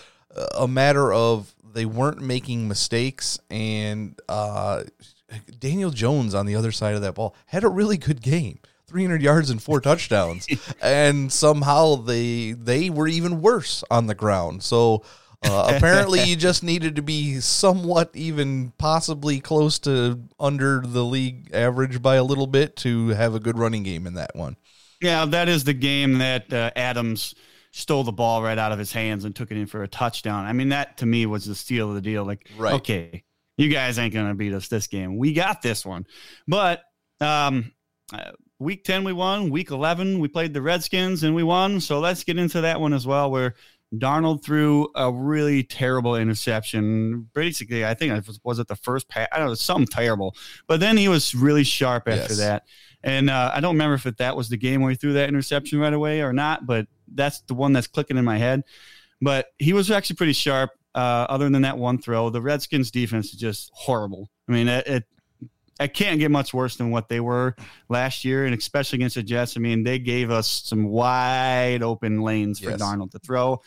a 0.57 0.67
matter 0.67 1.13
of 1.13 1.54
they 1.75 1.85
weren't 1.85 2.21
making 2.21 2.67
mistakes 2.67 3.37
and 3.51 4.19
uh, 4.29 4.83
Daniel 5.59 5.91
Jones 5.91 6.33
on 6.33 6.45
the 6.45 6.55
other 6.55 6.71
side 6.71 6.95
of 6.95 7.01
that 7.01 7.15
ball 7.15 7.35
had 7.47 7.63
a 7.63 7.69
really 7.69 7.97
good 7.97 8.21
game. 8.21 8.59
300 8.87 9.21
yards 9.21 9.49
and 9.49 9.61
four 9.61 9.81
touchdowns 9.81 10.47
and 10.81 11.33
somehow 11.33 11.95
they 11.95 12.51
they 12.51 12.89
were 12.89 13.07
even 13.07 13.41
worse 13.41 13.83
on 13.89 14.05
the 14.05 14.13
ground 14.13 14.61
so 14.61 15.03
uh, 15.43 15.73
apparently 15.75 16.21
you 16.23 16.35
just 16.35 16.63
needed 16.71 16.95
to 16.95 17.01
be 17.01 17.39
somewhat 17.39 18.11
even 18.13 18.71
possibly 18.77 19.39
close 19.39 19.79
to 19.79 20.21
under 20.39 20.81
the 20.81 21.03
league 21.03 21.49
average 21.51 21.99
by 21.99 22.15
a 22.15 22.23
little 22.23 22.45
bit 22.45 22.75
to 22.75 23.07
have 23.09 23.33
a 23.33 23.39
good 23.39 23.57
running 23.57 23.81
game 23.81 24.05
in 24.05 24.13
that 24.13 24.35
one 24.35 24.55
yeah 25.01 25.25
that 25.25 25.49
is 25.49 25.63
the 25.63 25.73
game 25.73 26.19
that 26.19 26.53
uh, 26.53 26.69
adams 26.75 27.33
stole 27.75 28.03
the 28.03 28.11
ball 28.11 28.41
right 28.41 28.57
out 28.57 28.71
of 28.71 28.79
his 28.79 28.91
hands 28.91 29.25
and 29.25 29.35
took 29.35 29.51
it 29.51 29.57
in 29.57 29.65
for 29.65 29.83
a 29.83 29.87
touchdown 29.87 30.45
i 30.45 30.53
mean 30.53 30.69
that 30.69 30.97
to 30.97 31.05
me 31.05 31.25
was 31.25 31.45
the 31.45 31.55
steal 31.55 31.89
of 31.89 31.95
the 31.95 32.01
deal 32.01 32.23
like 32.23 32.49
right. 32.57 32.73
okay 32.73 33.23
you 33.57 33.69
guys 33.69 33.97
ain't 33.99 34.13
gonna 34.13 34.35
beat 34.35 34.53
us 34.53 34.67
this 34.67 34.87
game. 34.87 35.17
We 35.17 35.33
got 35.33 35.61
this 35.61 35.85
one. 35.85 36.05
But 36.47 36.83
um, 37.21 37.71
uh, 38.13 38.31
week 38.59 38.83
10 38.83 39.03
we 39.03 39.13
won. 39.13 39.49
Week 39.49 39.71
11 39.71 40.19
we 40.19 40.27
played 40.27 40.53
the 40.53 40.61
Redskins 40.61 41.23
and 41.23 41.35
we 41.35 41.43
won. 41.43 41.79
So 41.79 41.99
let's 41.99 42.23
get 42.23 42.37
into 42.37 42.61
that 42.61 42.81
one 42.81 42.93
as 42.93 43.07
well, 43.07 43.31
where 43.31 43.55
Darnold 43.93 44.43
threw 44.43 44.89
a 44.95 45.11
really 45.11 45.63
terrible 45.63 46.15
interception. 46.15 47.29
Basically, 47.33 47.85
I 47.85 47.93
think 47.93 48.13
it 48.13 48.27
was, 48.27 48.39
was 48.43 48.59
it 48.59 48.67
the 48.67 48.75
first 48.75 49.07
pass? 49.07 49.27
I 49.31 49.37
don't 49.37 49.45
know, 49.45 49.49
it 49.49 49.51
was 49.51 49.61
something 49.61 49.87
terrible. 49.87 50.35
But 50.67 50.81
then 50.81 50.97
he 50.97 51.07
was 51.07 51.33
really 51.33 51.63
sharp 51.63 52.09
after 52.09 52.33
yes. 52.33 52.37
that. 52.37 52.63
And 53.05 53.29
uh, 53.29 53.51
I 53.53 53.61
don't 53.61 53.75
remember 53.75 53.93
if 53.93 54.07
it, 54.07 54.17
that 54.17 54.35
was 54.35 54.49
the 54.49 54.57
game 54.57 54.81
where 54.81 54.89
he 54.89 54.97
threw 54.97 55.13
that 55.13 55.29
interception 55.29 55.79
right 55.79 55.93
away 55.93 56.21
or 56.21 56.33
not, 56.33 56.65
but 56.65 56.87
that's 57.07 57.39
the 57.41 57.53
one 57.53 57.71
that's 57.71 57.85
clicking 57.85 58.17
in 58.17 58.25
my 58.25 58.39
head. 58.39 58.63
But 59.21 59.45
he 59.59 59.73
was 59.73 59.91
actually 59.91 60.17
pretty 60.17 60.33
sharp. 60.33 60.71
Uh, 60.95 61.27
other 61.29 61.49
than 61.49 61.61
that 61.61 61.77
one 61.77 61.99
throw, 61.99 62.29
the 62.29 62.41
Redskins 62.41 62.89
defense 62.89 63.27
is 63.27 63.39
just 63.39 63.69
horrible. 63.73 64.29
I 64.47 64.53
mean, 64.53 64.67
it, 64.67 64.87
it 64.87 65.03
it 65.79 65.93
can't 65.93 66.19
get 66.19 66.31
much 66.31 66.53
worse 66.53 66.77
than 66.77 66.89
what 66.89 67.09
they 67.09 67.19
were 67.19 67.55
last 67.89 68.23
year, 68.23 68.45
and 68.45 68.57
especially 68.57 68.97
against 68.97 69.15
the 69.15 69.23
Jets. 69.23 69.57
I 69.57 69.59
mean, 69.59 69.83
they 69.83 69.99
gave 69.99 70.31
us 70.31 70.63
some 70.63 70.85
wide 70.85 71.83
open 71.83 72.21
lanes 72.21 72.59
for 72.59 72.69
yes. 72.69 72.81
Darnold 72.81 73.11
to 73.11 73.19
throw. 73.19 73.61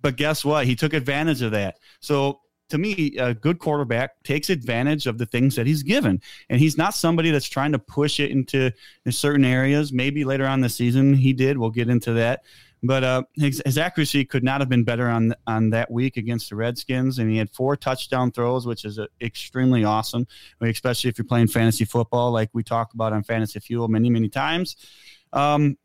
But 0.00 0.16
guess 0.16 0.44
what? 0.44 0.66
He 0.66 0.74
took 0.74 0.94
advantage 0.94 1.42
of 1.42 1.52
that. 1.52 1.76
So 2.00 2.40
to 2.74 2.78
me, 2.78 3.16
a 3.18 3.32
good 3.32 3.60
quarterback 3.60 4.20
takes 4.24 4.50
advantage 4.50 5.06
of 5.06 5.16
the 5.16 5.26
things 5.26 5.54
that 5.54 5.64
he's 5.64 5.84
given. 5.84 6.20
And 6.50 6.58
he's 6.58 6.76
not 6.76 6.92
somebody 6.92 7.30
that's 7.30 7.48
trying 7.48 7.70
to 7.70 7.78
push 7.78 8.18
it 8.18 8.32
into 8.32 8.72
certain 9.10 9.44
areas. 9.44 9.92
Maybe 9.92 10.24
later 10.24 10.44
on 10.44 10.60
the 10.60 10.68
season 10.68 11.14
he 11.14 11.32
did. 11.32 11.56
We'll 11.56 11.70
get 11.70 11.88
into 11.88 12.14
that. 12.14 12.42
But 12.82 13.04
uh, 13.04 13.22
his, 13.36 13.62
his, 13.64 13.78
accuracy 13.78 14.24
could 14.24 14.42
not 14.42 14.60
have 14.60 14.68
been 14.68 14.82
better 14.82 15.08
on 15.08 15.34
on 15.46 15.70
that 15.70 15.90
week 15.90 16.16
against 16.16 16.50
the 16.50 16.56
Redskins, 16.56 17.18
and 17.18 17.30
he 17.30 17.38
had 17.38 17.48
four 17.48 17.76
touchdown 17.76 18.30
throws, 18.32 18.66
which 18.66 18.84
is 18.84 18.98
uh, 18.98 19.06
extremely 19.22 19.84
awesome, 19.84 20.26
especially 20.60 21.08
if 21.08 21.16
you're 21.16 21.24
playing 21.24 21.46
fantasy 21.46 21.86
football, 21.86 22.30
like 22.30 22.50
we 22.52 22.62
talked 22.62 22.92
about 22.92 23.14
on 23.14 23.22
Fantasy 23.22 23.58
Fuel 23.60 23.88
many 23.88 24.10
many 24.10 24.28
times. 24.28 24.76
Um, 25.32 25.78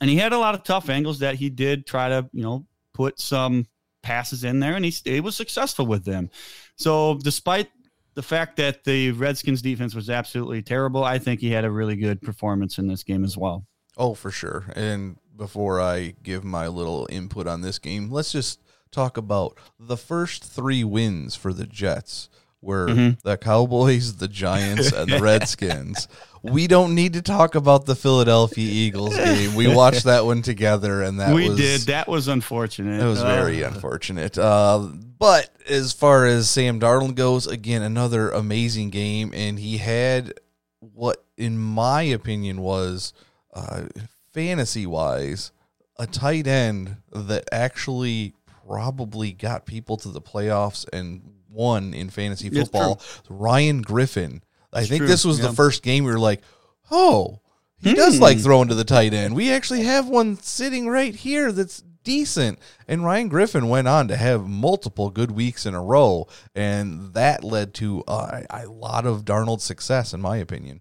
and 0.00 0.08
he 0.08 0.16
had 0.16 0.32
a 0.32 0.38
lot 0.38 0.54
of 0.54 0.62
tough 0.62 0.90
angles 0.90 1.18
that 1.20 1.36
he 1.36 1.50
did 1.50 1.86
try 1.86 2.08
to 2.08 2.28
you 2.32 2.42
know 2.42 2.66
put 2.92 3.18
some 3.18 3.66
passes 4.08 4.42
in 4.42 4.58
there, 4.58 4.74
and 4.74 4.86
he, 4.86 4.94
he 5.04 5.20
was 5.20 5.36
successful 5.36 5.86
with 5.86 6.06
them. 6.06 6.30
So 6.76 7.18
despite 7.22 7.68
the 8.14 8.22
fact 8.22 8.56
that 8.56 8.84
the 8.84 9.12
Redskins 9.12 9.60
defense 9.60 9.94
was 9.94 10.08
absolutely 10.08 10.62
terrible, 10.62 11.04
I 11.04 11.18
think 11.18 11.40
he 11.40 11.50
had 11.50 11.66
a 11.66 11.70
really 11.70 11.94
good 11.94 12.22
performance 12.22 12.78
in 12.78 12.88
this 12.88 13.04
game 13.04 13.22
as 13.22 13.36
well. 13.36 13.66
Oh, 13.98 14.14
for 14.14 14.30
sure. 14.30 14.64
And 14.74 15.18
before 15.36 15.78
I 15.78 16.14
give 16.22 16.42
my 16.42 16.68
little 16.68 17.06
input 17.10 17.46
on 17.46 17.60
this 17.60 17.78
game, 17.78 18.10
let's 18.10 18.32
just 18.32 18.60
talk 18.90 19.18
about 19.18 19.58
the 19.78 19.98
first 19.98 20.42
three 20.42 20.82
wins 20.84 21.36
for 21.36 21.52
the 21.52 21.66
Jets 21.66 22.30
were 22.60 22.88
Mm-hmm. 22.88 23.20
the 23.28 23.36
Cowboys, 23.36 24.16
the 24.16 24.28
Giants, 24.28 24.92
and 24.92 25.10
the 25.10 25.18
Redskins. 25.22 26.08
we 26.42 26.66
don't 26.66 26.94
need 26.94 27.12
to 27.14 27.22
talk 27.22 27.54
about 27.54 27.86
the 27.86 27.94
Philadelphia 27.96 28.68
Eagles 28.70 29.16
game. 29.16 29.54
We 29.54 29.72
watched 29.74 30.04
that 30.04 30.24
one 30.24 30.42
together, 30.42 31.02
and 31.02 31.20
that 31.20 31.34
we 31.34 31.48
was 31.48 31.58
did. 31.58 31.80
That 31.82 32.08
was 32.08 32.28
unfortunate. 32.28 33.00
it 33.00 33.06
was 33.06 33.20
Uh, 33.22 33.26
very 33.26 33.62
unfortunate. 33.62 34.36
Uh, 34.38 34.88
but 35.18 35.50
as 35.68 35.92
far 35.92 36.26
as 36.26 36.48
Sam 36.48 36.78
Darnold 36.80 37.14
goes, 37.16 37.46
again, 37.46 37.82
another 37.82 38.30
amazing 38.30 38.90
game. 38.90 39.32
And 39.34 39.58
he 39.58 39.78
had 39.78 40.34
what, 40.80 41.24
in 41.36 41.58
my 41.58 42.02
opinion, 42.02 42.60
was 42.60 43.12
uh, 43.52 43.84
fantasy 44.32 44.86
wise, 44.86 45.50
a 45.98 46.06
tight 46.06 46.46
end 46.46 46.96
that 47.12 47.48
actually 47.50 48.34
probably 48.66 49.32
got 49.32 49.66
people 49.66 49.96
to 49.96 50.08
the 50.08 50.20
playoffs 50.20 50.86
and 50.92 51.22
won 51.48 51.94
in 51.94 52.10
fantasy 52.10 52.50
football. 52.50 53.00
Ryan 53.28 53.82
Griffin. 53.82 54.42
I 54.72 54.84
think 54.84 55.00
true, 55.00 55.06
this 55.06 55.24
was 55.24 55.38
the 55.38 55.52
first 55.52 55.82
game 55.82 56.04
we 56.04 56.12
were 56.12 56.18
like, 56.18 56.42
oh, 56.90 57.40
he 57.80 57.94
does 57.94 58.20
like 58.20 58.38
throwing 58.38 58.68
to 58.68 58.74
the 58.74 58.84
tight 58.84 59.14
end. 59.14 59.34
We 59.34 59.52
actually 59.52 59.82
have 59.82 60.08
one 60.08 60.36
sitting 60.36 60.88
right 60.88 61.14
here 61.14 61.52
that's 61.52 61.82
decent. 62.02 62.58
And 62.86 63.04
Ryan 63.04 63.28
Griffin 63.28 63.68
went 63.68 63.86
on 63.86 64.08
to 64.08 64.16
have 64.16 64.48
multiple 64.48 65.10
good 65.10 65.30
weeks 65.30 65.66
in 65.66 65.74
a 65.74 65.82
row, 65.82 66.26
and 66.54 67.12
that 67.14 67.44
led 67.44 67.74
to 67.74 68.02
uh, 68.08 68.42
a 68.50 68.66
lot 68.66 69.06
of 69.06 69.24
Darnold's 69.24 69.64
success, 69.64 70.12
in 70.12 70.20
my 70.20 70.38
opinion. 70.38 70.80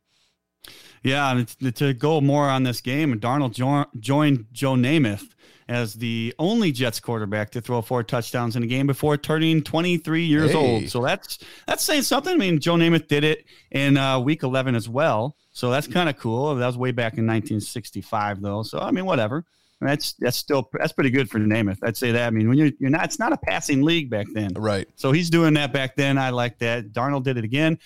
Yeah, 1.04 1.32
and 1.32 1.76
to 1.76 1.94
go 1.94 2.22
more 2.22 2.50
on 2.50 2.64
this 2.64 2.82
game, 2.82 3.20
Darnold 3.20 3.54
jo- 3.54 3.86
joined 4.00 4.48
Joe 4.52 4.74
Namath 4.74 5.30
as 5.70 5.94
the 5.96 6.34
only 6.40 6.72
Jets 6.72 7.00
quarterback 7.00 7.50
to 7.52 7.62
throw 7.62 7.82
four 7.82 8.04
touchdowns 8.04 8.56
in 8.56 8.64
a 8.64 8.68
game 8.68 8.88
before 8.88 9.18
turning 9.18 9.62
23 9.62 10.24
years 10.26 10.52
Hey. 10.52 10.58
old. 10.58 10.90
So 10.90 11.02
that's 11.04 11.40
that's 11.66 11.84
saying 11.84 12.04
something. 12.04 12.34
I 12.34 12.38
mean, 12.38 12.60
Joe 12.60 12.76
Namath 12.76 13.08
did 13.08 13.24
it 13.24 13.46
in 13.72 13.98
uh, 13.98 14.20
Week 14.20 14.44
11 14.44 14.76
as 14.76 14.88
well. 14.88 15.36
So 15.52 15.70
that's 15.72 15.88
kind 15.88 16.08
of 16.10 16.18
cool. 16.18 16.56
That 16.56 16.68
was 16.68 16.78
way 16.78 16.92
back 16.92 17.14
in 17.18 17.26
1965, 17.26 18.42
though. 18.42 18.64
So 18.64 18.80
I 18.80 18.92
mean, 18.92 19.06
whatever. 19.06 19.44
That's 19.80 20.14
that's 20.14 20.38
still 20.38 20.70
that's 20.74 20.92
pretty 20.94 21.12
good 21.12 21.30
for 21.30 21.38
Namath. 21.40 21.78
I'd 21.84 21.96
say 21.98 22.12
that. 22.12 22.26
I 22.28 22.30
mean, 22.32 22.50
when 22.50 22.58
you're 22.58 22.72
you're 22.80 22.90
not, 22.90 23.06
it's 23.06 23.20
not 23.20 23.32
a 23.32 23.38
passing 23.38 23.84
league 23.84 24.10
back 24.10 24.26
then. 24.34 24.54
Right. 24.56 24.88
So 24.96 25.12
he's 25.12 25.30
doing 25.30 25.54
that 25.54 25.72
back 25.72 25.96
then. 25.96 26.18
I 26.18 26.32
like 26.32 26.58
that. 26.60 26.94
Darnold 26.94 27.24
did 27.24 27.38
it 27.38 27.44
again. 27.44 27.78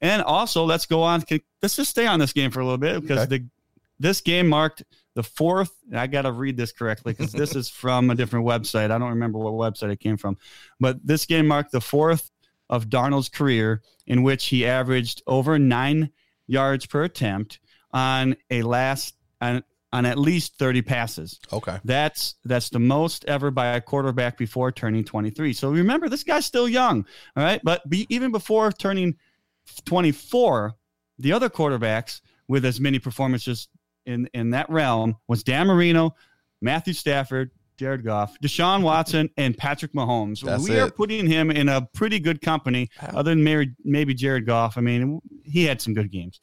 And 0.00 0.22
also, 0.22 0.64
let's 0.64 0.86
go 0.86 1.02
on. 1.02 1.22
Let's 1.62 1.76
just 1.76 1.90
stay 1.90 2.06
on 2.06 2.20
this 2.20 2.32
game 2.32 2.50
for 2.50 2.60
a 2.60 2.64
little 2.64 2.78
bit 2.78 3.02
because 3.02 3.18
Okay. 3.26 3.38
the 3.38 3.44
this 3.98 4.22
game 4.22 4.46
marked 4.48 4.82
the 5.16 5.22
fourth. 5.22 5.72
I 5.92 6.06
got 6.06 6.22
to 6.22 6.30
read 6.30 6.58
this 6.58 6.72
correctly 6.72 7.14
because 7.14 7.32
this 7.32 7.56
is 7.56 7.68
from 7.70 8.10
a 8.10 8.14
different 8.14 8.46
website. 8.46 8.90
I 8.90 8.98
don't 8.98 9.08
remember 9.08 9.38
what 9.38 9.54
website 9.54 9.90
it 9.90 9.98
came 9.98 10.18
from, 10.18 10.36
but 10.78 11.04
this 11.04 11.24
game 11.24 11.48
marked 11.48 11.72
the 11.72 11.80
fourth 11.80 12.30
of 12.68 12.88
Darnold's 12.88 13.30
career 13.30 13.82
in 14.06 14.22
which 14.22 14.46
he 14.46 14.66
averaged 14.66 15.22
over 15.26 15.58
nine 15.58 16.10
yards 16.46 16.84
per 16.84 17.04
attempt 17.04 17.60
on 17.92 18.36
a 18.50 18.62
last 18.62 19.16
on, 19.40 19.64
on 19.90 20.04
at 20.04 20.18
least 20.18 20.58
thirty 20.58 20.82
passes. 20.82 21.40
Okay. 21.50 21.78
That's 21.82 22.34
that's 22.44 22.68
the 22.68 22.78
most 22.78 23.24
ever 23.24 23.50
by 23.50 23.68
a 23.68 23.80
quarterback 23.80 24.36
before 24.36 24.70
turning 24.70 25.02
23. 25.02 25.54
So 25.54 25.70
remember, 25.70 26.10
this 26.10 26.24
guy's 26.24 26.44
still 26.44 26.68
young, 26.68 27.06
all 27.34 27.42
right. 27.42 27.60
But 27.64 27.88
be, 27.88 28.06
even 28.10 28.32
before 28.32 28.70
turning 28.70 29.16
24, 29.86 30.74
the 31.18 31.32
other 31.32 31.48
quarterbacks 31.48 32.20
with 32.48 32.66
as 32.66 32.80
many 32.80 32.98
performances 32.98 33.68
in 34.06 34.28
in 34.34 34.50
that 34.50 34.70
realm 34.70 35.16
was 35.28 35.42
Dan 35.42 35.66
Marino, 35.66 36.14
Matthew 36.60 36.94
Stafford, 36.94 37.50
Jared 37.76 38.04
Goff, 38.04 38.38
Deshaun 38.40 38.82
Watson, 38.82 39.30
and 39.36 39.56
Patrick 39.56 39.92
Mahomes. 39.92 40.40
That's 40.40 40.68
we 40.68 40.78
are 40.78 40.90
putting 40.90 41.26
him 41.26 41.50
in 41.50 41.68
a 41.68 41.82
pretty 41.94 42.18
good 42.18 42.40
company, 42.40 42.88
other 43.00 43.30
than 43.32 43.44
maybe, 43.44 43.72
maybe 43.84 44.14
Jared 44.14 44.46
Goff. 44.46 44.78
I 44.78 44.80
mean, 44.80 45.20
he 45.44 45.64
had 45.64 45.80
some 45.80 45.94
good 45.94 46.10
games, 46.10 46.40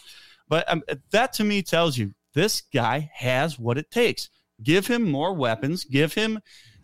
but 0.47 0.69
um, 0.71 0.83
that 1.11 1.33
to 1.33 1.43
me 1.43 1.61
tells 1.61 1.97
you 1.97 2.13
this 2.33 2.61
guy 2.73 3.09
has 3.13 3.57
what 3.57 3.77
it 3.77 3.89
takes. 3.91 4.29
Give 4.61 4.85
him 4.87 5.09
more 5.09 5.33
weapons. 5.33 5.83
Give 5.83 6.13
him 6.13 6.39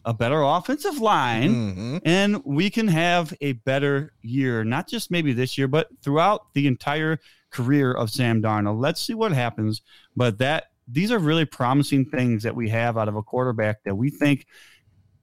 a 0.06 0.14
better 0.14 0.42
offensive 0.42 1.00
line 1.00 1.54
hmm 1.54 1.98
and 2.06 2.42
we 2.46 2.70
can 2.70 2.88
have 2.88 3.34
a 3.42 3.52
better 3.52 4.14
year, 4.22 4.64
not 4.64 4.88
just 4.88 5.12
maybe 5.12 5.34
this 5.34 5.58
year, 5.58 5.68
but 5.68 5.90
throughout 6.02 6.54
the 6.54 6.66
entire 6.66 7.20
career 7.52 7.92
of 7.94 8.10
Sam 8.12 8.42
Darnold. 8.42 8.80
Let's 8.80 9.02
see 9.02 9.14
what 9.14 9.32
happens. 9.32 9.82
But 10.16 10.38
that 10.40 10.66
these 10.88 11.12
are 11.12 11.20
really 11.20 11.46
promising 11.46 12.06
things 12.06 12.44
that 12.44 12.56
we 12.56 12.70
have 12.70 12.98
out 12.98 13.08
of 13.08 13.16
a 13.16 13.22
quarterback 13.24 13.84
that 13.84 13.96
we 13.96 14.10
think 14.10 14.48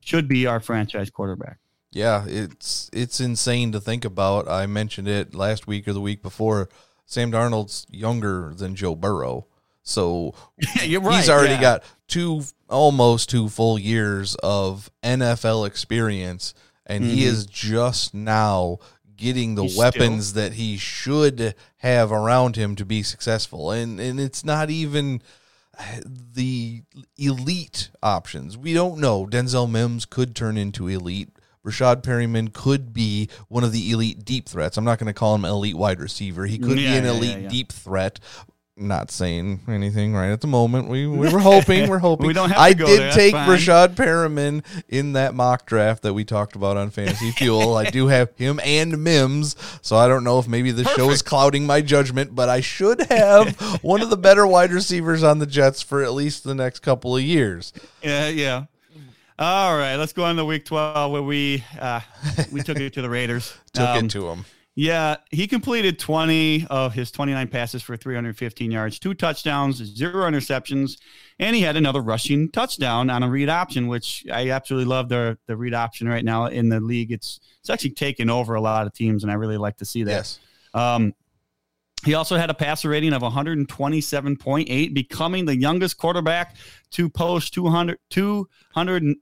should 0.01 0.29
be 0.29 0.47
our 0.47 0.61
franchise 0.61 1.11
quarterback. 1.11 1.59
Yeah, 1.93 2.25
it's 2.29 2.91
it's 2.93 3.21
insane 3.21 3.73
to 3.73 3.81
think 3.81 4.05
about. 4.05 4.49
I 4.49 4.67
mentioned 4.67 5.09
it 5.09 5.35
last 5.35 5.67
week 5.67 5.89
or 5.89 5.93
the 5.93 6.01
week 6.01 6.23
before. 6.23 6.69
Sam 7.07 7.31
Darnold's 7.31 7.87
younger 7.91 8.53
than 8.55 8.75
Joe 8.75 8.95
Burrow, 8.97 9.47
so 9.83 10.35
You're 10.85 11.01
he's 11.13 11.31
already 11.31 11.61
got 11.61 11.85
two 12.09 12.43
almost 12.69 13.31
two 13.31 13.49
full 13.49 13.79
years 13.79 14.35
of 14.43 14.91
NFL 15.03 15.67
experience, 15.67 16.53
and 16.85 17.05
he 17.05 17.23
Mhm. 17.23 17.27
is 17.29 17.47
just 17.47 18.13
now 18.13 18.79
getting 19.17 19.55
the 19.55 19.63
He's 19.63 19.73
still- 19.73 19.85
weapons 19.85 20.33
that 20.35 20.55
he 20.55 20.77
should 20.77 21.55
have 21.79 22.13
around 22.13 22.57
him 22.57 22.75
to 22.77 22.85
be 22.85 23.03
successful. 23.03 23.71
And 23.71 23.99
and 24.01 24.21
it's 24.21 24.45
not 24.45 24.71
even 24.71 25.23
uh, 25.79 25.83
the 26.05 26.83
elite 27.17 27.91
options. 28.03 28.57
We 28.57 28.73
don't 28.73 28.99
know. 28.99 29.27
Denzel 29.27 29.71
Mims 29.71 30.05
could 30.07 30.35
turn 30.35 30.57
into 30.57 30.89
elite. 30.89 31.31
Rashad 31.67 32.03
Perriman 32.03 32.53
could 32.53 32.93
be 32.93 33.29
one 33.49 33.65
of 33.65 33.73
the 33.73 33.91
elite 33.91 34.25
deep 34.25 34.49
threats. 34.49 34.77
I'm 34.77 34.85
not 34.85 34.99
going 35.01 35.09
to 35.09 35.13
call 35.13 35.35
him 35.35 35.45
an 35.45 35.51
elite 35.51 35.77
wide 35.77 35.99
receiver. 35.99 36.47
He 36.47 36.59
could 36.59 36.79
mm, 36.79 36.83
Yeah, 36.83 36.93
be 36.93 36.97
an 36.99 37.05
elite 37.07 37.31
yeah, 37.31 37.37
yeah. 37.39 37.49
deep 37.49 37.73
threat. 37.73 38.21
Not 38.79 39.11
saying 39.11 39.61
anything 39.69 40.13
right 40.15 40.31
at 40.31 40.43
the 40.43 40.47
moment. 40.47 40.89
We 40.89 41.07
we 41.07 41.31
were 41.33 41.39
hoping. 41.39 41.89
We're 41.89 41.99
hoping. 42.11 42.27
We 42.27 42.35
don't 42.35 42.51
have 42.51 42.59
to 42.59 42.63
I 42.63 42.73
go 42.75 42.85
did 42.87 43.01
there, 43.01 43.13
take 43.13 43.33
fine. 43.33 43.49
Rashad 43.49 43.95
Perriman 43.95 44.63
in 44.91 45.15
that 45.15 45.35
mock 45.35 45.65
draft 45.65 46.03
that 46.03 46.13
we 46.13 46.25
talked 46.25 46.57
about 46.57 46.77
on 46.77 46.91
Fantasy 46.91 47.31
Fuel. 47.39 47.75
I 47.75 47.89
do 47.89 48.09
have 48.09 48.37
him 48.37 48.61
and 48.63 49.03
Mims, 49.03 49.57
so 49.81 49.97
I 49.97 50.09
don't 50.09 50.25
know 50.25 50.39
if 50.39 50.47
maybe 50.47 50.73
the 50.73 50.85
show 50.85 51.09
is 51.09 51.23
clouding 51.23 51.65
my 51.65 51.81
judgment, 51.81 52.35
but 52.35 52.51
I 52.51 52.61
should 52.61 53.01
have 53.11 53.59
one 53.83 54.03
of 54.03 54.11
the 54.11 54.17
better 54.19 54.47
wide 54.47 54.73
receivers 54.73 55.23
on 55.23 55.39
the 55.39 55.47
Jets 55.47 55.81
for 55.81 56.03
at 56.05 56.13
least 56.13 56.45
the 56.45 56.55
next 56.55 56.81
couple 56.81 57.17
of 57.17 57.23
years. 57.23 57.73
Yeah, 58.03 58.29
yeah. 58.29 58.65
All 59.39 59.77
right, 59.79 59.97
let's 59.97 60.13
go 60.13 60.25
on 60.25 60.37
to 60.37 60.45
week 60.45 60.67
12 60.67 61.13
where 61.13 61.23
we 61.23 61.65
uh, 61.81 62.01
we 62.53 62.63
took 62.63 62.79
it 62.79 62.93
to 62.93 63.01
the 63.01 63.09
Raiders. 63.09 63.55
Took 63.73 63.89
Um, 63.89 64.05
it 64.05 64.11
to 64.11 64.29
him. 64.29 64.45
Yeah, 64.79 65.17
he 65.31 65.47
completed 65.47 65.99
20 65.99 66.67
of 66.69 66.93
his 66.93 67.11
29 67.11 67.49
passes 67.49 67.83
for 67.83 67.97
315 67.97 68.71
yards, 68.71 68.99
two 68.99 69.15
touchdowns, 69.15 69.77
zero 69.77 70.31
interceptions, 70.31 70.99
and 71.39 71.57
he 71.57 71.63
had 71.63 71.77
another 71.77 72.03
rushing 72.03 72.51
touchdown 72.51 73.09
on 73.09 73.23
a 73.23 73.31
read 73.31 73.49
option, 73.49 73.89
which 73.89 74.27
I 74.31 74.51
absolutely 74.51 74.91
love 74.91 75.09
the 75.09 75.39
the 75.47 75.57
read 75.57 75.73
option 75.73 76.09
right 76.09 76.25
now 76.25 76.45
in 76.47 76.69
the 76.69 76.79
league. 76.79 77.11
It's 77.11 77.41
it's 77.61 77.71
actually 77.71 77.93
taken 77.93 78.29
over 78.29 78.55
a 78.55 78.61
lot 78.61 78.87
of 78.87 78.93
teams, 78.93 79.25
and 79.25 79.33
I 79.33 79.37
really 79.37 79.57
like 79.57 79.79
to 79.79 79.87
see 79.87 80.03
that. 80.05 80.11
Yes. 80.11 80.41
Um, 80.75 81.15
he 82.05 82.13
also 82.13 82.37
had 82.37 82.51
a 82.51 82.55
passer 82.55 82.91
rating 82.91 83.15
of 83.15 83.23
127.8, 83.23 84.95
becoming 84.95 85.47
the 85.47 85.57
youngest 85.57 85.97
quarterback 85.97 86.55
to 86.91 87.09
post 87.09 87.55
200, 87.55 87.99
200 88.11 89.15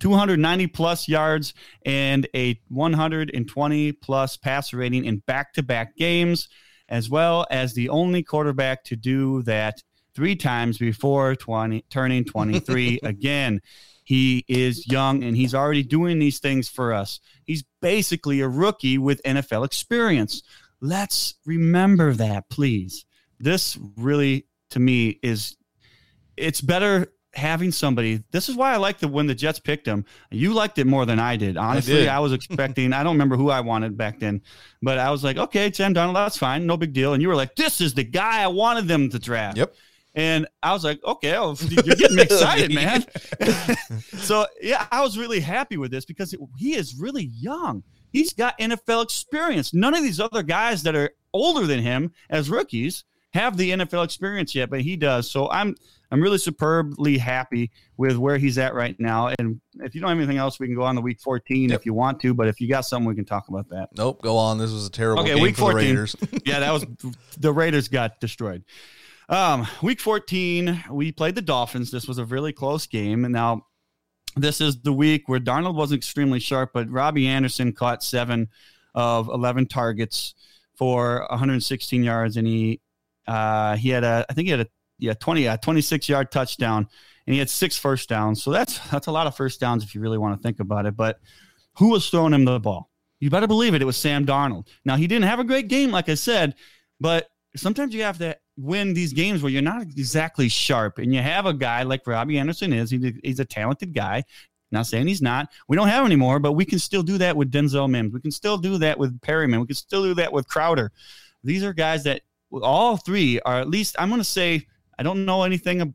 290 0.00 0.66
plus 0.68 1.08
yards 1.08 1.54
and 1.84 2.26
a 2.34 2.60
120 2.68 3.92
plus 3.92 4.36
passer 4.36 4.76
rating 4.76 5.04
in 5.04 5.18
back 5.18 5.52
to 5.54 5.62
back 5.62 5.96
games, 5.96 6.48
as 6.88 7.10
well 7.10 7.46
as 7.50 7.74
the 7.74 7.88
only 7.88 8.22
quarterback 8.22 8.84
to 8.84 8.96
do 8.96 9.42
that 9.42 9.82
three 10.14 10.36
times 10.36 10.78
before 10.78 11.34
20, 11.36 11.84
turning 11.90 12.24
23 12.24 13.00
again. 13.02 13.60
He 14.04 14.44
is 14.48 14.90
young 14.90 15.22
and 15.22 15.36
he's 15.36 15.54
already 15.54 15.82
doing 15.82 16.18
these 16.18 16.38
things 16.38 16.68
for 16.68 16.94
us. 16.94 17.20
He's 17.44 17.62
basically 17.82 18.40
a 18.40 18.48
rookie 18.48 18.96
with 18.96 19.22
NFL 19.22 19.66
experience. 19.66 20.42
Let's 20.80 21.34
remember 21.44 22.14
that, 22.14 22.48
please. 22.48 23.04
This 23.38 23.78
really, 23.96 24.46
to 24.70 24.80
me, 24.80 25.18
is 25.22 25.56
it's 26.38 26.60
better 26.60 27.12
having 27.34 27.70
somebody. 27.72 28.22
This 28.30 28.48
is 28.48 28.56
why 28.56 28.72
I 28.72 28.76
like 28.76 28.98
the 28.98 29.08
when 29.08 29.26
the 29.26 29.34
Jets 29.34 29.58
picked 29.58 29.86
him. 29.86 30.04
You 30.30 30.54
liked 30.54 30.78
it 30.78 30.86
more 30.86 31.06
than 31.06 31.18
I 31.18 31.36
did. 31.36 31.56
Honestly, 31.56 31.94
did. 31.94 32.08
I, 32.08 32.20
was 32.20 32.32
expecting. 32.34 32.92
I 32.92 33.02
don't 33.02 33.14
remember 33.14 33.36
who 33.36 33.50
I 33.50 33.60
wanted 33.60 33.96
back 33.96 34.18
then, 34.20 34.42
but 34.82 34.98
I 34.98 35.10
was 35.10 35.24
like, 35.24 35.36
okay, 35.36 35.70
Sam 35.72 35.94
Darnold, 35.94 36.14
that's 36.14 36.38
fine, 36.38 36.66
no 36.66 36.76
big 36.76 36.92
deal. 36.92 37.12
And 37.12 37.22
you 37.22 37.28
were 37.28 37.36
like, 37.36 37.54
this 37.56 37.80
is 37.80 37.94
the 37.94 38.04
guy 38.04 38.42
I 38.42 38.48
wanted 38.48 38.88
them 38.88 39.10
to 39.10 39.18
draft. 39.18 39.56
Yep. 39.56 39.74
And 40.14 40.48
I 40.62 40.72
was 40.72 40.84
like, 40.84 41.02
okay, 41.04 41.36
oh, 41.36 41.54
you're 41.68 41.94
getting 41.94 42.16
me 42.16 42.22
excited, 42.22 42.74
man. 42.74 43.04
so 44.18 44.46
yeah, 44.60 44.86
I 44.90 45.02
was 45.02 45.18
really 45.18 45.40
happy 45.40 45.76
with 45.76 45.90
this 45.90 46.04
because 46.04 46.32
it, 46.32 46.40
he 46.56 46.74
is 46.74 46.96
really 46.96 47.24
young. 47.24 47.82
He's 48.10 48.32
got 48.32 48.58
NFL 48.58 49.04
experience. 49.04 49.74
None 49.74 49.94
of 49.94 50.02
these 50.02 50.18
other 50.18 50.42
guys 50.42 50.82
that 50.84 50.96
are 50.96 51.10
older 51.32 51.66
than 51.66 51.80
him 51.80 52.12
as 52.30 52.48
rookies 52.48 53.04
have 53.38 53.56
the 53.56 53.70
NFL 53.70 54.04
experience 54.04 54.54
yet, 54.54 54.70
but 54.70 54.80
he 54.80 54.96
does. 54.96 55.30
So 55.30 55.50
I'm 55.50 55.76
I'm 56.10 56.20
really 56.22 56.38
superbly 56.38 57.18
happy 57.18 57.70
with 57.96 58.16
where 58.16 58.38
he's 58.38 58.56
at 58.56 58.74
right 58.74 58.98
now. 58.98 59.30
And 59.38 59.60
if 59.80 59.94
you 59.94 60.00
don't 60.00 60.08
have 60.08 60.18
anything 60.18 60.38
else, 60.38 60.58
we 60.58 60.66
can 60.66 60.74
go 60.74 60.82
on 60.82 60.94
to 60.94 61.00
week 61.00 61.20
14 61.20 61.68
yep. 61.68 61.78
if 61.78 61.86
you 61.86 61.92
want 61.92 62.20
to. 62.20 62.32
But 62.32 62.48
if 62.48 62.60
you 62.60 62.68
got 62.68 62.82
something, 62.82 63.06
we 63.06 63.14
can 63.14 63.26
talk 63.26 63.48
about 63.48 63.68
that. 63.68 63.90
Nope, 63.96 64.22
go 64.22 64.36
on. 64.36 64.58
This 64.58 64.72
was 64.72 64.86
a 64.86 64.90
terrible 64.90 65.22
okay, 65.22 65.34
game 65.34 65.42
week 65.42 65.56
14, 65.56 65.72
for 65.72 65.80
the 65.80 65.86
Raiders. 65.86 66.16
yeah, 66.46 66.60
that 66.60 66.72
was 66.72 66.86
the 67.38 67.52
Raiders 67.52 67.88
got 67.88 68.20
destroyed. 68.20 68.64
Um, 69.28 69.66
week 69.82 70.00
14, 70.00 70.84
we 70.90 71.12
played 71.12 71.34
the 71.34 71.42
Dolphins. 71.42 71.90
This 71.90 72.08
was 72.08 72.16
a 72.16 72.24
really 72.24 72.52
close 72.52 72.86
game. 72.86 73.24
And 73.24 73.32
now 73.32 73.66
this 74.36 74.60
is 74.60 74.80
the 74.80 74.92
week 74.92 75.28
where 75.28 75.40
Darnold 75.40 75.74
wasn't 75.74 75.98
extremely 75.98 76.40
sharp, 76.40 76.70
but 76.72 76.90
Robbie 76.90 77.26
Anderson 77.26 77.72
caught 77.72 78.02
seven 78.02 78.48
of 78.94 79.28
11 79.28 79.66
targets 79.66 80.34
for 80.76 81.26
116 81.28 82.02
yards. 82.02 82.38
And 82.38 82.46
he, 82.46 82.80
uh, 83.28 83.76
he 83.76 83.90
had 83.90 84.04
a, 84.04 84.26
I 84.28 84.32
think 84.32 84.46
he 84.46 84.50
had 84.50 84.60
a 84.60 84.66
yeah, 84.98 85.14
20, 85.14 85.46
a 85.46 85.58
26 85.58 86.08
yard 86.08 86.32
touchdown, 86.32 86.88
and 87.26 87.34
he 87.34 87.38
had 87.38 87.50
six 87.50 87.76
first 87.76 88.08
downs. 88.08 88.42
So 88.42 88.50
that's 88.50 88.78
that's 88.90 89.06
a 89.06 89.12
lot 89.12 89.26
of 89.26 89.36
first 89.36 89.60
downs 89.60 89.84
if 89.84 89.94
you 89.94 90.00
really 90.00 90.18
want 90.18 90.36
to 90.36 90.42
think 90.42 90.60
about 90.60 90.86
it. 90.86 90.96
But 90.96 91.20
who 91.76 91.90
was 91.90 92.08
throwing 92.08 92.32
him 92.32 92.44
the 92.44 92.58
ball? 92.58 92.90
You 93.20 93.30
better 93.30 93.46
believe 93.46 93.74
it. 93.74 93.82
It 93.82 93.84
was 93.84 93.96
Sam 93.96 94.26
Darnold. 94.26 94.68
Now 94.84 94.96
he 94.96 95.06
didn't 95.06 95.26
have 95.26 95.40
a 95.40 95.44
great 95.44 95.68
game, 95.68 95.90
like 95.90 96.08
I 96.08 96.14
said, 96.14 96.54
but 97.00 97.28
sometimes 97.56 97.94
you 97.94 98.02
have 98.02 98.18
to 98.18 98.36
win 98.56 98.92
these 98.92 99.12
games 99.12 99.42
where 99.42 99.50
you're 99.50 99.62
not 99.62 99.82
exactly 99.82 100.48
sharp, 100.48 100.98
and 100.98 101.14
you 101.14 101.20
have 101.20 101.46
a 101.46 101.54
guy 101.54 101.82
like 101.82 102.06
Robbie 102.06 102.38
Anderson 102.38 102.72
is. 102.72 102.90
He's 102.90 103.40
a, 103.40 103.44
talented 103.44 103.94
guy. 103.94 104.24
Not 104.70 104.86
saying 104.86 105.06
he's 105.06 105.22
not. 105.22 105.48
We 105.66 105.76
don't 105.76 105.88
have 105.88 106.04
anymore, 106.04 106.40
but 106.40 106.52
we 106.52 106.64
can 106.64 106.78
still 106.78 107.02
do 107.02 107.18
that 107.18 107.36
with 107.36 107.50
Denzel 107.50 107.88
Mims. 107.88 108.12
We 108.12 108.20
can 108.20 108.30
still 108.30 108.58
do 108.58 108.76
that 108.78 108.98
with 108.98 109.18
Perriman. 109.20 109.60
We 109.60 109.66
can 109.66 109.76
still 109.76 110.02
do 110.02 110.14
that 110.14 110.32
with 110.32 110.46
Crowder. 110.46 110.92
These 111.42 111.64
are 111.64 111.72
guys 111.72 112.04
that 112.04 112.22
all 112.52 112.96
three 112.96 113.40
are 113.40 113.60
at 113.60 113.68
least. 113.68 113.96
I'm 113.98 114.08
going 114.08 114.20
to 114.20 114.24
say 114.24 114.66
I 114.98 115.02
don't 115.02 115.24
know 115.24 115.42
anything. 115.42 115.80
Ab- 115.80 115.94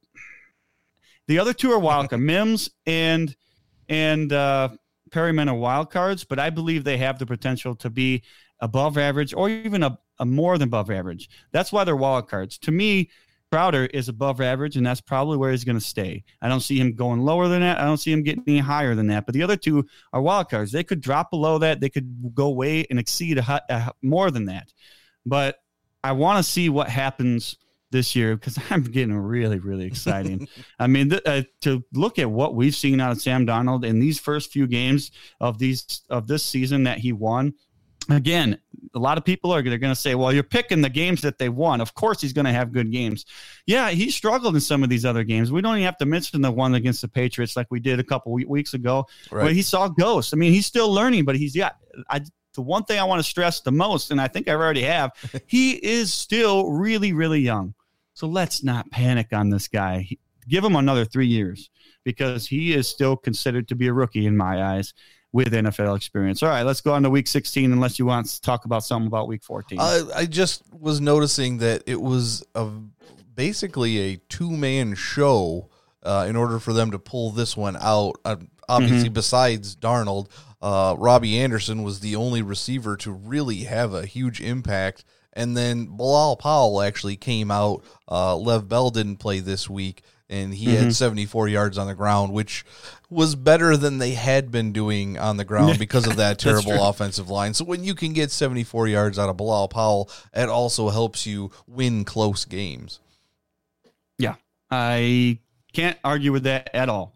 the 1.27 1.39
other 1.39 1.53
two 1.53 1.71
are 1.71 1.79
wild 1.79 2.09
card. 2.09 2.21
Mims 2.23 2.69
and 2.85 3.35
and 3.89 4.31
uh, 4.31 4.69
Perriman 5.09 5.49
are 5.49 5.55
wild 5.55 5.91
cards, 5.91 6.23
but 6.23 6.39
I 6.39 6.49
believe 6.49 6.83
they 6.83 6.97
have 6.97 7.19
the 7.19 7.25
potential 7.25 7.75
to 7.75 7.89
be 7.89 8.23
above 8.59 8.97
average 8.97 9.33
or 9.33 9.49
even 9.49 9.83
a, 9.83 9.99
a 10.19 10.25
more 10.25 10.57
than 10.57 10.69
above 10.69 10.89
average. 10.89 11.29
That's 11.51 11.71
why 11.71 11.83
they're 11.83 11.95
wild 11.95 12.29
cards. 12.29 12.57
To 12.59 12.71
me, 12.71 13.09
Crowder 13.53 13.85
is 13.85 14.09
above 14.09 14.41
average, 14.41 14.77
and 14.77 14.85
that's 14.85 14.99
probably 14.99 15.37
where 15.37 15.51
he's 15.51 15.63
going 15.63 15.77
to 15.77 15.85
stay. 15.85 16.23
I 16.41 16.49
don't 16.49 16.61
see 16.61 16.79
him 16.79 16.95
going 16.95 17.19
lower 17.19 17.47
than 17.47 17.61
that. 17.61 17.79
I 17.79 17.83
don't 17.83 17.99
see 17.99 18.11
him 18.11 18.23
getting 18.23 18.43
any 18.47 18.57
higher 18.57 18.95
than 18.95 19.05
that. 19.07 19.27
But 19.27 19.33
the 19.33 19.43
other 19.43 19.55
two 19.55 19.85
are 20.11 20.23
wild 20.23 20.49
cards. 20.49 20.71
They 20.71 20.83
could 20.83 21.01
drop 21.01 21.29
below 21.29 21.59
that. 21.59 21.79
They 21.79 21.89
could 21.89 22.33
go 22.33 22.49
way 22.49 22.83
and 22.89 22.97
exceed 22.97 23.37
a, 23.37 23.61
a, 23.69 23.91
more 24.01 24.31
than 24.31 24.45
that. 24.45 24.73
But 25.23 25.57
I 26.03 26.11
want 26.11 26.43
to 26.43 26.49
see 26.49 26.69
what 26.69 26.89
happens 26.89 27.57
this 27.93 28.15
year 28.15 28.35
because 28.35 28.59
I'm 28.69 28.83
getting 28.83 29.15
really, 29.15 29.59
really 29.59 29.85
exciting. 29.85 30.49
I 30.79 30.87
mean, 30.87 31.11
th- 31.11 31.21
uh, 31.25 31.43
to 31.61 31.81
look 31.93 32.19
at 32.19 32.29
what 32.29 32.55
we've 32.55 32.75
seen 32.75 32.99
out 32.99 33.13
of 33.13 33.21
Sam 33.21 33.47
Darnold 33.47 33.85
in 33.85 33.99
these 33.99 34.19
first 34.19 34.51
few 34.51 34.67
games 34.67 35.11
of 35.39 35.57
these 35.59 36.01
of 36.09 36.27
this 36.27 36.43
season 36.43 36.83
that 36.83 36.97
he 36.97 37.13
won. 37.13 37.53
Again, 38.09 38.59
a 38.95 38.99
lot 38.99 39.17
of 39.17 39.23
people 39.23 39.53
are 39.53 39.61
going 39.61 39.79
to 39.79 39.95
say, 39.95 40.13
"Well, 40.13 40.33
you're 40.33 40.43
picking 40.43 40.81
the 40.81 40.89
games 40.89 41.21
that 41.21 41.37
they 41.37 41.47
won. 41.47 41.79
Of 41.79 41.93
course, 41.93 42.19
he's 42.19 42.33
going 42.33 42.43
to 42.43 42.51
have 42.51 42.73
good 42.73 42.91
games." 42.91 43.25
Yeah, 43.65 43.91
he 43.91 44.11
struggled 44.11 44.55
in 44.55 44.61
some 44.61 44.83
of 44.83 44.89
these 44.89 45.05
other 45.05 45.23
games. 45.23 45.53
We 45.53 45.61
don't 45.61 45.75
even 45.75 45.85
have 45.85 45.97
to 45.99 46.05
mention 46.05 46.41
the 46.41 46.51
one 46.51 46.75
against 46.75 47.01
the 47.01 47.07
Patriots, 47.07 47.55
like 47.55 47.67
we 47.71 47.79
did 47.79 48.01
a 48.01 48.03
couple 48.03 48.33
weeks 48.33 48.73
ago, 48.73 49.05
right. 49.31 49.45
where 49.45 49.53
he 49.53 49.61
saw 49.61 49.87
ghosts. 49.87 50.33
I 50.33 50.35
mean, 50.35 50.51
he's 50.51 50.65
still 50.65 50.91
learning, 50.91 51.23
but 51.23 51.37
he's 51.37 51.55
yeah. 51.55 51.71
I 52.09 52.23
the 52.53 52.61
one 52.61 52.83
thing 52.83 52.99
I 52.99 53.03
want 53.03 53.19
to 53.19 53.27
stress 53.27 53.61
the 53.61 53.71
most, 53.71 54.11
and 54.11 54.19
I 54.21 54.27
think 54.27 54.47
I 54.47 54.53
already 54.53 54.83
have, 54.83 55.11
he 55.47 55.73
is 55.73 56.13
still 56.13 56.69
really, 56.69 57.13
really 57.13 57.39
young. 57.39 57.73
So 58.13 58.27
let's 58.27 58.63
not 58.63 58.89
panic 58.91 59.27
on 59.33 59.49
this 59.49 59.67
guy. 59.67 60.07
Give 60.47 60.63
him 60.63 60.75
another 60.75 61.05
three 61.05 61.27
years 61.27 61.69
because 62.03 62.47
he 62.47 62.73
is 62.73 62.87
still 62.87 63.15
considered 63.15 63.67
to 63.69 63.75
be 63.75 63.87
a 63.87 63.93
rookie 63.93 64.25
in 64.25 64.37
my 64.37 64.75
eyes 64.75 64.93
with 65.31 65.51
NFL 65.51 65.97
experience. 65.97 66.43
All 66.43 66.49
right, 66.49 66.63
let's 66.63 66.79
go 66.79 66.93
on 66.93 67.03
to 67.03 67.09
week 67.09 67.27
16 67.27 67.71
unless 67.71 67.97
you 67.97 68.05
want 68.05 68.27
to 68.27 68.41
talk 68.41 68.65
about 68.65 68.83
something 68.83 69.07
about 69.07 69.27
week 69.27 69.43
14. 69.43 69.79
Uh, 69.81 70.03
I 70.15 70.25
just 70.25 70.63
was 70.71 71.01
noticing 71.01 71.57
that 71.57 71.83
it 71.87 71.99
was 71.99 72.45
a, 72.53 72.69
basically 73.33 73.97
a 73.99 74.17
two 74.29 74.51
man 74.51 74.93
show 74.93 75.69
uh, 76.03 76.25
in 76.29 76.35
order 76.35 76.59
for 76.59 76.71
them 76.71 76.91
to 76.91 76.99
pull 76.99 77.31
this 77.31 77.57
one 77.57 77.75
out. 77.79 78.19
Uh, 78.23 78.35
obviously, 78.69 79.05
mm-hmm. 79.05 79.13
besides 79.13 79.75
Darnold, 79.75 80.29
uh, 80.63 80.95
Robbie 80.97 81.39
Anderson 81.39 81.83
was 81.83 81.99
the 81.99 82.15
only 82.15 82.41
receiver 82.41 82.97
to 82.97 83.11
really 83.11 83.65
have 83.65 83.93
a 83.93 84.07
huge 84.07 84.41
impact 84.41 85.05
and 85.33 85.57
then 85.57 85.85
Bilal 85.85 86.37
Powell 86.37 86.81
actually 86.81 87.15
came 87.15 87.51
out. 87.51 87.83
Uh, 88.09 88.37
Lev 88.37 88.69
Bell 88.69 88.91
didn't 88.91 89.17
play 89.17 89.39
this 89.39 89.69
week, 89.69 90.03
and 90.29 90.53
he 90.53 90.67
mm-hmm. 90.67 90.85
had 90.85 90.95
74 90.95 91.47
yards 91.49 91.77
on 91.77 91.87
the 91.87 91.95
ground, 91.95 92.31
which 92.31 92.63
was 93.09 93.35
better 93.35 93.75
than 93.75 93.97
they 93.97 94.11
had 94.11 94.51
been 94.51 94.71
doing 94.71 95.17
on 95.17 95.37
the 95.37 95.45
ground 95.45 95.79
because 95.79 96.07
of 96.07 96.15
that 96.17 96.39
terrible 96.39 96.87
offensive 96.87 97.29
line. 97.29 97.53
So 97.53 97.65
when 97.65 97.83
you 97.83 97.95
can 97.95 98.13
get 98.13 98.31
74 98.31 98.87
yards 98.87 99.19
out 99.19 99.29
of 99.29 99.37
Bilal 99.37 99.67
Powell, 99.67 100.09
it 100.33 100.49
also 100.49 100.89
helps 100.89 101.25
you 101.25 101.51
win 101.67 102.05
close 102.05 102.45
games. 102.45 102.99
Yeah, 104.17 104.35
I 104.69 105.39
can't 105.73 105.97
argue 106.03 106.31
with 106.31 106.43
that 106.43 106.69
at 106.73 106.89
all. 106.89 107.15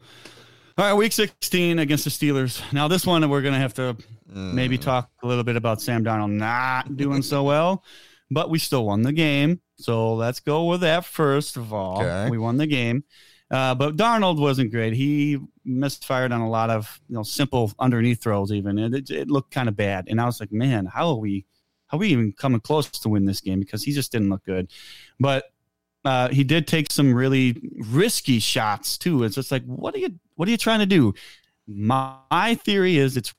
All 0.77 0.85
right, 0.85 0.93
week 0.93 1.11
16 1.11 1.79
against 1.79 2.03
the 2.03 2.11
Steelers. 2.11 2.61
Now, 2.71 2.87
this 2.87 3.05
one 3.05 3.27
we're 3.29 3.41
going 3.41 3.55
to 3.55 3.59
have 3.59 3.73
to 3.75 3.97
mm. 4.31 4.53
maybe 4.53 4.77
talk 4.77 5.09
a 5.23 5.27
little 5.27 5.43
bit 5.43 5.55
about 5.55 5.81
Sam 5.81 6.03
Darnold 6.03 6.31
not 6.31 6.95
doing 6.95 7.21
so 7.21 7.43
well 7.43 7.83
but 8.29 8.49
we 8.49 8.59
still 8.59 8.85
won 8.85 9.01
the 9.01 9.13
game. 9.13 9.61
So 9.75 10.13
let's 10.13 10.39
go 10.39 10.65
with 10.65 10.81
that 10.81 11.05
first 11.05 11.57
of 11.57 11.73
all. 11.73 12.01
Okay. 12.01 12.29
We 12.29 12.37
won 12.37 12.57
the 12.57 12.67
game. 12.67 13.03
Uh, 13.49 13.73
but 13.75 13.95
Darnold 13.95 14.39
wasn't 14.39 14.71
great. 14.71 14.93
He 14.93 15.39
misfired 15.63 16.33
on 16.33 16.41
a 16.41 16.49
lot 16.49 16.69
of 16.69 16.99
you 17.07 17.15
know 17.15 17.23
simple 17.23 17.71
underneath 17.79 18.21
throws. 18.21 18.51
Even 18.51 18.77
it, 18.77 18.93
it, 18.93 19.09
it 19.09 19.27
looked 19.29 19.51
kind 19.51 19.69
of 19.69 19.75
bad. 19.75 20.07
And 20.09 20.19
I 20.19 20.25
was 20.25 20.39
like, 20.39 20.51
man, 20.51 20.85
how 20.85 21.09
are 21.09 21.15
we? 21.15 21.45
How 21.87 21.95
are 21.95 22.01
we 22.01 22.09
even 22.09 22.33
coming 22.33 22.59
close 22.59 22.89
to 22.89 23.07
win 23.07 23.23
this 23.23 23.39
game? 23.39 23.61
Because 23.61 23.83
he 23.83 23.93
just 23.93 24.11
didn't 24.11 24.29
look 24.29 24.43
good. 24.43 24.69
But 25.21 25.45
uh, 26.07 26.29
he 26.29 26.45
did 26.45 26.67
take 26.67 26.89
some 26.89 27.13
really 27.13 27.57
risky 27.89 28.39
shots 28.39 28.97
too. 28.97 29.25
It's 29.25 29.35
just 29.35 29.51
like, 29.51 29.65
what 29.65 29.93
are 29.93 29.97
you? 29.97 30.17
What 30.35 30.47
are 30.47 30.51
you 30.51 30.57
trying 30.57 30.79
to 30.79 30.85
do? 30.85 31.13
My 31.67 32.57
theory 32.63 32.95
is 32.95 33.17
it's 33.17 33.33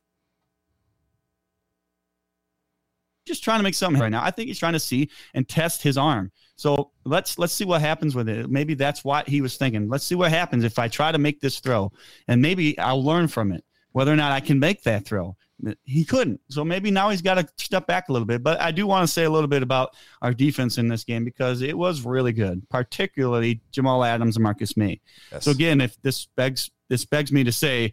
just 3.26 3.42
trying 3.42 3.60
to 3.60 3.62
make 3.62 3.74
something 3.74 4.02
right 4.02 4.10
now. 4.10 4.22
I 4.22 4.30
think 4.30 4.48
he's 4.48 4.58
trying 4.58 4.74
to 4.74 4.80
see 4.80 5.08
and 5.32 5.48
test 5.48 5.82
his 5.82 5.96
arm. 5.96 6.30
So 6.56 6.90
let's 7.06 7.38
let's 7.38 7.54
see 7.54 7.64
what 7.64 7.80
happens 7.80 8.14
with 8.14 8.28
it. 8.28 8.50
Maybe 8.50 8.74
that's 8.74 9.02
what 9.02 9.26
he 9.26 9.40
was 9.40 9.56
thinking. 9.56 9.88
Let's 9.88 10.04
see 10.04 10.14
what 10.14 10.30
happens 10.30 10.62
if 10.62 10.78
I 10.78 10.88
try 10.88 11.10
to 11.10 11.18
make 11.18 11.40
this 11.40 11.60
throw, 11.60 11.90
and 12.26 12.42
maybe 12.42 12.78
I'll 12.78 13.02
learn 13.02 13.28
from 13.28 13.50
it 13.50 13.64
whether 13.92 14.12
or 14.12 14.16
not 14.16 14.32
I 14.32 14.40
can 14.40 14.58
make 14.58 14.82
that 14.82 15.06
throw. 15.06 15.37
He 15.84 16.04
couldn't, 16.04 16.40
so 16.48 16.64
maybe 16.64 16.90
now 16.90 17.10
he's 17.10 17.22
got 17.22 17.34
to 17.34 17.48
step 17.56 17.86
back 17.86 18.08
a 18.08 18.12
little 18.12 18.26
bit. 18.26 18.44
But 18.44 18.60
I 18.60 18.70
do 18.70 18.86
want 18.86 19.06
to 19.06 19.12
say 19.12 19.24
a 19.24 19.30
little 19.30 19.48
bit 19.48 19.62
about 19.62 19.96
our 20.22 20.32
defense 20.32 20.78
in 20.78 20.86
this 20.86 21.02
game 21.02 21.24
because 21.24 21.62
it 21.62 21.76
was 21.76 22.04
really 22.04 22.32
good, 22.32 22.68
particularly 22.68 23.60
Jamal 23.72 24.04
Adams 24.04 24.36
and 24.36 24.44
Marcus 24.44 24.76
Maye. 24.76 25.00
Yes. 25.32 25.44
So 25.44 25.50
again, 25.50 25.80
if 25.80 26.00
this 26.02 26.26
begs 26.36 26.70
this 26.88 27.04
begs 27.04 27.32
me 27.32 27.44
to 27.44 27.52
say, 27.52 27.92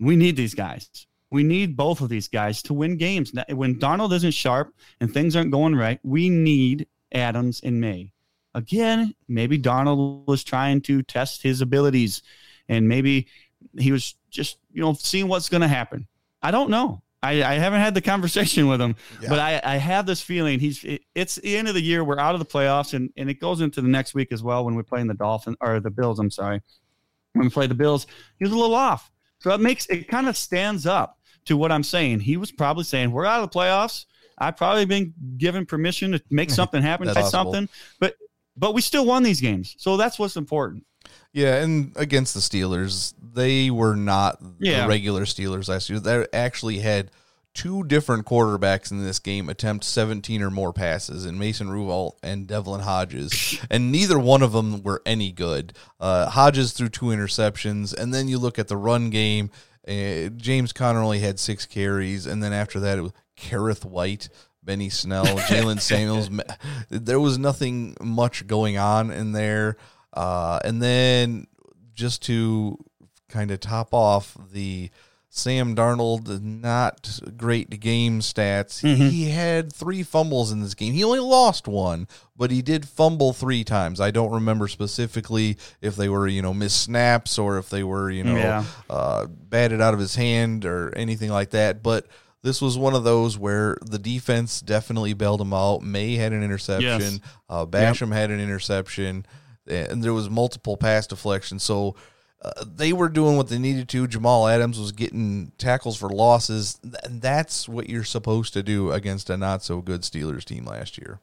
we 0.00 0.16
need 0.16 0.36
these 0.36 0.54
guys. 0.54 1.06
We 1.30 1.42
need 1.42 1.76
both 1.76 2.00
of 2.00 2.08
these 2.08 2.28
guys 2.28 2.62
to 2.62 2.74
win 2.74 2.96
games. 2.96 3.32
When 3.48 3.76
Darnold 3.76 4.12
isn't 4.14 4.32
sharp 4.32 4.72
and 5.00 5.12
things 5.12 5.36
aren't 5.36 5.50
going 5.50 5.74
right, 5.74 5.98
we 6.02 6.28
need 6.28 6.86
Adams 7.12 7.60
and 7.62 7.80
Maye. 7.80 8.12
Again, 8.54 9.14
maybe 9.28 9.58
Darnold 9.58 10.26
was 10.26 10.44
trying 10.44 10.80
to 10.82 11.02
test 11.02 11.42
his 11.42 11.60
abilities 11.60 12.22
and 12.68 12.88
maybe 12.88 13.26
he 13.78 13.90
was 13.90 14.14
just, 14.30 14.58
you 14.72 14.80
know, 14.80 14.92
seeing 14.92 15.28
what's 15.28 15.48
going 15.48 15.60
to 15.60 15.68
happen. 15.68 16.06
I 16.44 16.50
don't 16.50 16.70
know. 16.70 17.02
I, 17.22 17.42
I, 17.42 17.54
haven't 17.54 17.80
had 17.80 17.94
the 17.94 18.02
conversation 18.02 18.68
with 18.68 18.80
him, 18.80 18.96
yeah. 19.22 19.30
but 19.30 19.38
I, 19.38 19.60
I, 19.64 19.76
have 19.76 20.04
this 20.04 20.20
feeling 20.20 20.60
he's. 20.60 20.84
It, 20.84 21.02
it's 21.14 21.36
the 21.36 21.56
end 21.56 21.68
of 21.68 21.74
the 21.74 21.80
year. 21.80 22.04
We're 22.04 22.18
out 22.18 22.34
of 22.34 22.38
the 22.38 22.44
playoffs, 22.44 22.92
and, 22.92 23.10
and 23.16 23.30
it 23.30 23.40
goes 23.40 23.62
into 23.62 23.80
the 23.80 23.88
next 23.88 24.14
week 24.14 24.30
as 24.30 24.42
well 24.42 24.66
when 24.66 24.74
we're 24.74 24.82
playing 24.82 25.06
the 25.06 25.14
Dolphins 25.14 25.56
or 25.62 25.80
the 25.80 25.90
Bills. 25.90 26.18
I'm 26.18 26.30
sorry, 26.30 26.60
when 27.32 27.46
we 27.46 27.50
play 27.50 27.66
the 27.66 27.74
Bills, 27.74 28.06
he 28.38 28.44
was 28.44 28.52
a 28.52 28.56
little 28.56 28.74
off. 28.74 29.10
So 29.38 29.50
it 29.52 29.60
makes 29.60 29.86
it 29.86 30.06
kind 30.06 30.28
of 30.28 30.36
stands 30.36 30.86
up 30.86 31.18
to 31.46 31.56
what 31.56 31.72
I'm 31.72 31.82
saying. 31.82 32.20
He 32.20 32.36
was 32.36 32.52
probably 32.52 32.84
saying, 32.84 33.10
We're 33.10 33.26
out 33.26 33.42
of 33.42 33.50
the 33.50 33.58
playoffs. 33.58 34.04
I've 34.36 34.56
probably 34.56 34.84
been 34.84 35.14
given 35.38 35.64
permission 35.64 36.12
to 36.12 36.22
make 36.30 36.50
something 36.60 36.82
happen, 36.82 37.08
something. 37.24 37.68
But 38.00 38.16
but 38.56 38.74
we 38.74 38.80
still 38.80 39.06
won 39.06 39.22
these 39.22 39.40
games. 39.40 39.74
So 39.78 39.96
that's 39.96 40.18
what's 40.18 40.36
important. 40.36 40.84
Yeah, 41.32 41.56
and 41.56 41.92
against 41.96 42.34
the 42.34 42.40
Steelers, 42.40 43.12
they 43.20 43.70
were 43.70 43.96
not 43.96 44.38
yeah. 44.60 44.82
the 44.82 44.88
regular 44.88 45.22
Steelers 45.22 45.68
last 45.68 45.90
year. 45.90 45.98
They 45.98 46.26
actually 46.32 46.78
had 46.78 47.10
two 47.54 47.84
different 47.84 48.26
quarterbacks 48.26 48.90
in 48.90 49.02
this 49.02 49.20
game 49.20 49.48
attempt 49.48 49.84
17 49.84 50.42
or 50.42 50.50
more 50.50 50.72
passes 50.72 51.24
in 51.24 51.38
Mason 51.38 51.70
Rudolph 51.70 52.16
and 52.22 52.46
Devlin 52.46 52.80
Hodges, 52.80 53.58
and 53.70 53.90
neither 53.90 54.18
one 54.18 54.42
of 54.42 54.52
them 54.52 54.82
were 54.82 55.02
any 55.06 55.32
good. 55.32 55.72
Uh, 55.98 56.28
Hodges 56.28 56.72
threw 56.72 56.88
two 56.88 57.06
interceptions, 57.06 57.96
and 57.96 58.12
then 58.12 58.28
you 58.28 58.38
look 58.38 58.58
at 58.58 58.68
the 58.68 58.76
run 58.76 59.10
game 59.10 59.50
Uh, 59.86 60.30
James 60.36 60.72
Conner 60.72 61.00
only 61.00 61.18
had 61.18 61.38
six 61.38 61.66
carries, 61.66 62.26
and 62.26 62.42
then 62.42 62.52
after 62.52 62.80
that, 62.80 62.98
it 62.98 63.02
was 63.02 63.12
Kerrith 63.36 63.84
Whyte, 63.84 64.28
Benny 64.62 64.88
Snell, 64.88 65.26
Jaylen 65.48 65.80
Samuels. 65.80 66.30
There 66.88 67.20
was 67.20 67.38
nothing 67.38 67.96
much 68.00 68.46
going 68.46 68.78
on 68.78 69.10
in 69.10 69.32
there. 69.32 69.76
Uh, 70.14 70.60
and 70.64 70.80
then 70.80 71.46
just 71.92 72.22
to 72.22 72.78
kind 73.28 73.50
of 73.50 73.60
top 73.60 73.92
off 73.92 74.36
the 74.52 74.90
Sam 75.36 75.74
Darnold, 75.74 76.40
not 76.40 77.18
great 77.36 77.80
game 77.80 78.20
stats. 78.20 78.82
Mm-hmm. 78.82 79.08
He 79.08 79.30
had 79.30 79.72
three 79.72 80.04
fumbles 80.04 80.52
in 80.52 80.60
this 80.60 80.74
game. 80.74 80.92
He 80.92 81.02
only 81.02 81.18
lost 81.18 81.66
one, 81.66 82.06
but 82.36 82.52
he 82.52 82.62
did 82.62 82.86
fumble 82.86 83.32
three 83.32 83.64
times. 83.64 84.00
I 84.00 84.12
don't 84.12 84.30
remember 84.30 84.68
specifically 84.68 85.56
if 85.80 85.96
they 85.96 86.08
were, 86.08 86.28
you 86.28 86.40
know, 86.40 86.54
missed 86.54 86.80
snaps 86.80 87.36
or 87.36 87.58
if 87.58 87.68
they 87.68 87.82
were, 87.82 88.12
you 88.12 88.22
know, 88.22 88.36
yeah. 88.36 88.64
uh, 88.88 89.26
batted 89.26 89.80
out 89.80 89.92
of 89.92 89.98
his 89.98 90.14
hand 90.14 90.64
or 90.64 90.94
anything 90.94 91.30
like 91.30 91.50
that. 91.50 91.82
But 91.82 92.06
this 92.42 92.62
was 92.62 92.78
one 92.78 92.94
of 92.94 93.02
those 93.02 93.36
where 93.36 93.76
the 93.82 93.98
defense 93.98 94.60
definitely 94.60 95.14
bailed 95.14 95.40
him 95.40 95.52
out. 95.52 95.82
Maye 95.82 96.14
had 96.14 96.32
an 96.32 96.44
interception. 96.44 97.00
Yes. 97.00 97.20
Uh, 97.48 97.66
Basham 97.66 98.10
yep. 98.10 98.16
had 98.18 98.30
an 98.30 98.38
interception. 98.38 99.26
And 99.66 100.02
there 100.02 100.12
was 100.12 100.28
multiple 100.28 100.76
pass 100.76 101.06
deflections. 101.06 101.62
So 101.62 101.96
uh, 102.42 102.64
they 102.66 102.92
were 102.92 103.08
doing 103.08 103.36
what 103.36 103.48
they 103.48 103.58
needed 103.58 103.88
to. 103.90 104.06
Jamal 104.06 104.46
Adams 104.46 104.78
was 104.78 104.92
getting 104.92 105.52
tackles 105.58 105.96
for 105.96 106.08
losses. 106.10 106.78
And 107.02 107.22
that's 107.22 107.68
what 107.68 107.88
you're 107.88 108.04
supposed 108.04 108.52
to 108.54 108.62
do 108.62 108.92
against 108.92 109.30
a 109.30 109.36
not 109.36 109.62
so 109.62 109.80
good 109.80 110.02
Steelers 110.02 110.44
team 110.44 110.64
last 110.64 110.98
year. 110.98 111.20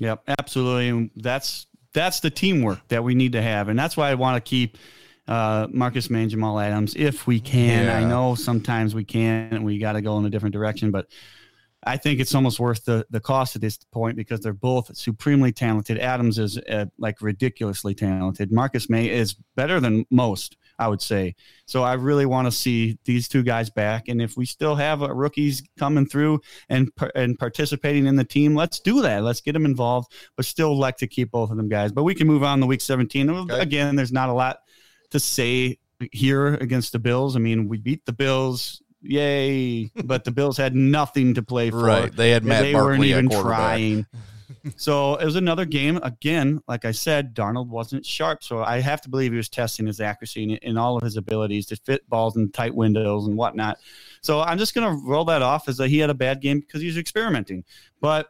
Yep, 0.00 0.22
absolutely. 0.28 0.88
And 0.88 1.10
that's 1.16 1.66
that's 1.92 2.20
the 2.20 2.30
teamwork 2.30 2.86
that 2.88 3.02
we 3.02 3.14
need 3.14 3.32
to 3.32 3.42
have, 3.42 3.68
and 3.68 3.78
that's 3.78 3.96
why 3.96 4.10
I 4.10 4.14
want 4.14 4.36
to 4.36 4.46
keep 4.46 4.76
uh, 5.26 5.66
Marcus 5.70 6.10
Maye, 6.10 6.26
Jamal 6.26 6.60
Adams 6.60 6.94
if 6.94 7.26
we 7.26 7.40
can. 7.40 7.86
Yeah. 7.86 7.96
I 7.96 8.04
know 8.04 8.34
sometimes 8.34 8.94
we 8.94 9.04
can't, 9.04 9.54
and 9.54 9.64
we 9.64 9.78
got 9.78 9.92
to 9.92 10.02
go 10.02 10.18
in 10.18 10.26
a 10.26 10.30
different 10.30 10.52
direction, 10.52 10.90
but 10.90 11.08
I 11.84 11.96
think 11.96 12.20
it's 12.20 12.34
almost 12.34 12.58
worth 12.58 12.84
the, 12.84 13.06
the 13.10 13.20
cost 13.20 13.54
at 13.54 13.62
this 13.62 13.78
point 13.92 14.16
because 14.16 14.40
they're 14.40 14.52
both 14.52 14.96
supremely 14.96 15.52
talented. 15.52 15.98
Adams 15.98 16.38
is 16.38 16.58
uh, 16.58 16.86
like 16.98 17.22
ridiculously 17.22 17.94
talented. 17.94 18.50
Marcus 18.50 18.90
Maye 18.90 19.10
is 19.10 19.36
better 19.54 19.78
than 19.78 20.04
most, 20.10 20.56
I 20.78 20.88
would 20.88 21.00
say. 21.00 21.36
So 21.66 21.84
I 21.84 21.94
really 21.94 22.26
want 22.26 22.46
to 22.46 22.52
see 22.52 22.98
these 23.04 23.28
two 23.28 23.42
guys 23.42 23.70
back. 23.70 24.08
And 24.08 24.20
if 24.20 24.36
we 24.36 24.46
still 24.46 24.74
have 24.74 25.02
uh, 25.02 25.14
rookies 25.14 25.62
coming 25.78 26.06
through 26.06 26.40
and 26.68 26.90
and 27.14 27.38
participating 27.38 28.06
in 28.06 28.16
the 28.16 28.24
team, 28.24 28.56
let's 28.56 28.80
do 28.80 29.02
that. 29.02 29.22
Let's 29.22 29.40
get 29.40 29.52
them 29.52 29.64
involved, 29.64 30.12
but 30.34 30.44
still 30.44 30.76
like 30.76 30.96
to 30.98 31.06
keep 31.06 31.30
both 31.30 31.50
of 31.50 31.56
them 31.56 31.68
guys. 31.68 31.92
But 31.92 32.04
we 32.04 32.14
can 32.14 32.26
move 32.26 32.42
on 32.42 32.60
to 32.60 32.66
week 32.66 32.80
17. 32.80 33.30
Okay. 33.30 33.60
Again, 33.60 33.94
there's 33.94 34.12
not 34.12 34.28
a 34.28 34.34
lot 34.34 34.58
to 35.10 35.20
say 35.20 35.78
here 36.12 36.54
against 36.54 36.92
the 36.92 36.98
Bills. 36.98 37.36
I 37.36 37.38
mean, 37.38 37.68
we 37.68 37.78
beat 37.78 38.04
the 38.04 38.12
Bills 38.12 38.82
yay! 39.02 39.90
But 40.04 40.24
the 40.24 40.30
Bills 40.30 40.56
had 40.56 40.74
nothing 40.74 41.34
to 41.34 41.42
play 41.42 41.70
for. 41.70 41.84
Right, 41.84 42.14
they 42.14 42.30
had 42.30 42.44
Matt 42.44 42.62
they 42.62 42.72
Barkley 42.72 42.88
weren't 42.88 43.04
even 43.04 43.28
trying. 43.28 44.06
so 44.76 45.16
it 45.16 45.24
was 45.24 45.36
another 45.36 45.64
game. 45.64 45.98
Again, 46.02 46.60
like 46.68 46.84
I 46.84 46.92
said, 46.92 47.34
Darnold 47.34 47.68
wasn't 47.68 48.04
sharp. 48.04 48.42
So 48.42 48.62
I 48.62 48.80
have 48.80 49.00
to 49.02 49.08
believe 49.08 49.32
he 49.32 49.36
was 49.36 49.48
testing 49.48 49.86
his 49.86 50.00
accuracy 50.00 50.58
and 50.62 50.78
all 50.78 50.96
of 50.96 51.02
his 51.02 51.16
abilities 51.16 51.66
to 51.66 51.76
fit 51.76 52.08
balls 52.08 52.36
in 52.36 52.50
tight 52.52 52.74
windows 52.74 53.26
and 53.26 53.36
whatnot. 53.36 53.78
So 54.22 54.40
I'm 54.40 54.58
just 54.58 54.74
going 54.74 54.88
to 54.88 55.02
roll 55.06 55.24
that 55.26 55.42
off 55.42 55.68
as 55.68 55.76
that 55.78 55.88
he 55.88 55.98
had 55.98 56.10
a 56.10 56.14
bad 56.14 56.40
game 56.40 56.60
because 56.60 56.80
he 56.80 56.86
was 56.86 56.98
experimenting. 56.98 57.64
But 58.00 58.28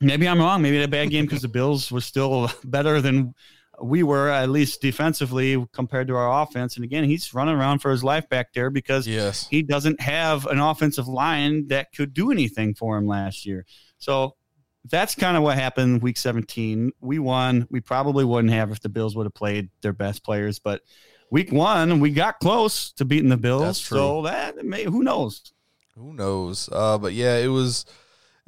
maybe 0.00 0.26
I'm 0.28 0.38
wrong. 0.38 0.62
Maybe 0.62 0.82
a 0.82 0.88
bad 0.88 1.10
game 1.10 1.26
because 1.26 1.42
the 1.42 1.48
Bills 1.48 1.90
were 1.90 2.00
still 2.00 2.50
better 2.64 3.00
than 3.00 3.34
we 3.82 4.02
were 4.02 4.28
at 4.28 4.50
least 4.50 4.80
defensively 4.80 5.64
compared 5.72 6.08
to 6.08 6.16
our 6.16 6.42
offense. 6.42 6.76
And 6.76 6.84
again, 6.84 7.04
he's 7.04 7.32
running 7.32 7.54
around 7.54 7.80
for 7.80 7.90
his 7.90 8.04
life 8.04 8.28
back 8.28 8.52
there 8.52 8.70
because 8.70 9.06
yes. 9.06 9.46
he 9.48 9.62
doesn't 9.62 10.00
have 10.00 10.46
an 10.46 10.58
offensive 10.58 11.08
line 11.08 11.68
that 11.68 11.92
could 11.92 12.12
do 12.12 12.30
anything 12.30 12.74
for 12.74 12.96
him 12.96 13.06
last 13.06 13.46
year. 13.46 13.64
So 13.98 14.36
that's 14.84 15.14
kind 15.14 15.36
of 15.36 15.42
what 15.42 15.56
happened 15.56 16.02
week 16.02 16.18
17. 16.18 16.92
We 17.00 17.18
won. 17.18 17.66
We 17.70 17.80
probably 17.80 18.24
wouldn't 18.24 18.52
have 18.52 18.70
if 18.70 18.80
the 18.80 18.88
Bills 18.88 19.16
would 19.16 19.26
have 19.26 19.34
played 19.34 19.70
their 19.82 19.92
best 19.92 20.24
players, 20.24 20.58
but 20.58 20.82
week 21.30 21.52
one, 21.52 22.00
we 22.00 22.10
got 22.10 22.40
close 22.40 22.92
to 22.92 23.04
beating 23.04 23.28
the 23.28 23.36
Bills. 23.36 23.80
So 23.80 24.22
that 24.22 24.64
may, 24.64 24.84
who 24.84 25.02
knows? 25.02 25.52
Who 25.96 26.12
knows? 26.12 26.68
Uh, 26.72 26.98
but 26.98 27.12
yeah, 27.12 27.36
it 27.36 27.48
was 27.48 27.84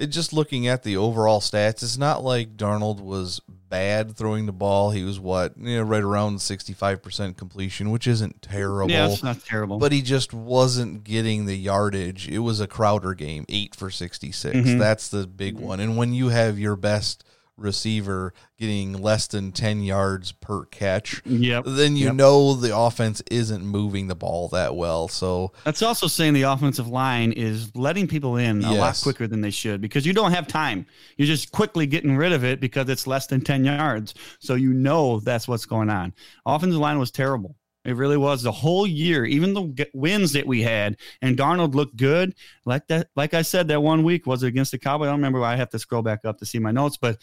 it 0.02 0.08
just 0.08 0.32
looking 0.32 0.66
at 0.66 0.82
the 0.82 0.96
overall 0.96 1.40
stats, 1.40 1.82
it's 1.82 1.96
not 1.96 2.24
like 2.24 2.56
Darnold 2.56 3.00
was 3.00 3.40
bad 3.68 4.16
throwing 4.16 4.46
the 4.46 4.52
ball. 4.52 4.90
He 4.90 5.04
was 5.04 5.20
what, 5.20 5.56
you 5.56 5.76
know, 5.76 5.82
right 5.84 6.02
around 6.02 6.38
65% 6.38 7.36
completion, 7.36 7.90
which 7.90 8.08
isn't 8.08 8.42
terrible. 8.42 8.90
Yeah, 8.90 9.08
it's 9.08 9.22
not 9.22 9.44
terrible. 9.44 9.78
But 9.78 9.92
he 9.92 10.02
just 10.02 10.34
wasn't 10.34 11.04
getting 11.04 11.46
the 11.46 11.56
yardage. 11.56 12.28
It 12.28 12.40
was 12.40 12.60
a 12.60 12.66
Crowder 12.66 13.14
game, 13.14 13.46
8 13.48 13.76
for 13.76 13.90
66. 13.90 14.56
Mm-hmm. 14.56 14.78
That's 14.78 15.08
the 15.08 15.26
big 15.26 15.58
one. 15.58 15.78
And 15.78 15.96
when 15.96 16.12
you 16.12 16.30
have 16.30 16.58
your 16.58 16.74
best 16.74 17.24
receiver 17.62 18.32
getting 18.58 19.00
less 19.00 19.26
than 19.26 19.52
10 19.52 19.82
yards 19.82 20.32
per 20.32 20.64
catch, 20.66 21.22
yep. 21.24 21.64
then 21.66 21.96
you 21.96 22.06
yep. 22.06 22.14
know 22.14 22.54
the 22.54 22.76
offense 22.76 23.22
isn't 23.30 23.64
moving 23.64 24.06
the 24.06 24.14
ball 24.14 24.48
that 24.48 24.76
well. 24.76 25.08
So 25.08 25.52
that's 25.64 25.82
also 25.82 26.06
saying 26.06 26.34
the 26.34 26.42
offensive 26.42 26.88
line 26.88 27.32
is 27.32 27.74
letting 27.76 28.06
people 28.06 28.36
in 28.36 28.64
a 28.64 28.72
yes. 28.72 28.78
lot 28.78 29.00
quicker 29.02 29.26
than 29.26 29.40
they 29.40 29.50
should 29.50 29.80
because 29.80 30.06
you 30.06 30.12
don't 30.12 30.32
have 30.32 30.46
time. 30.46 30.86
You're 31.16 31.26
just 31.26 31.52
quickly 31.52 31.86
getting 31.86 32.16
rid 32.16 32.32
of 32.32 32.44
it 32.44 32.60
because 32.60 32.88
it's 32.88 33.06
less 33.06 33.26
than 33.26 33.40
10 33.40 33.64
yards. 33.64 34.14
So 34.38 34.54
you 34.54 34.72
know 34.72 35.20
that's 35.20 35.48
what's 35.48 35.66
going 35.66 35.90
on. 35.90 36.12
Offensive 36.46 36.80
line 36.80 36.98
was 36.98 37.10
terrible. 37.10 37.56
It 37.84 37.96
really 37.96 38.16
was 38.16 38.42
the 38.42 38.52
whole 38.52 38.86
year, 38.86 39.24
even 39.24 39.54
the 39.54 39.88
wins 39.92 40.32
that 40.32 40.46
we 40.46 40.62
had, 40.62 40.98
and 41.20 41.36
Darnold 41.36 41.74
looked 41.74 41.96
good. 41.96 42.34
Like 42.64 42.86
that, 42.86 43.08
like 43.16 43.34
I 43.34 43.42
said, 43.42 43.68
that 43.68 43.82
one 43.82 44.04
week 44.04 44.26
was 44.26 44.42
it 44.44 44.48
against 44.48 44.70
the 44.70 44.78
Cowboys. 44.78 45.06
I 45.06 45.10
don't 45.10 45.18
remember. 45.18 45.42
I 45.42 45.56
have 45.56 45.70
to 45.70 45.78
scroll 45.78 46.02
back 46.02 46.24
up 46.24 46.38
to 46.38 46.46
see 46.46 46.60
my 46.60 46.70
notes, 46.70 46.96
but 46.96 47.18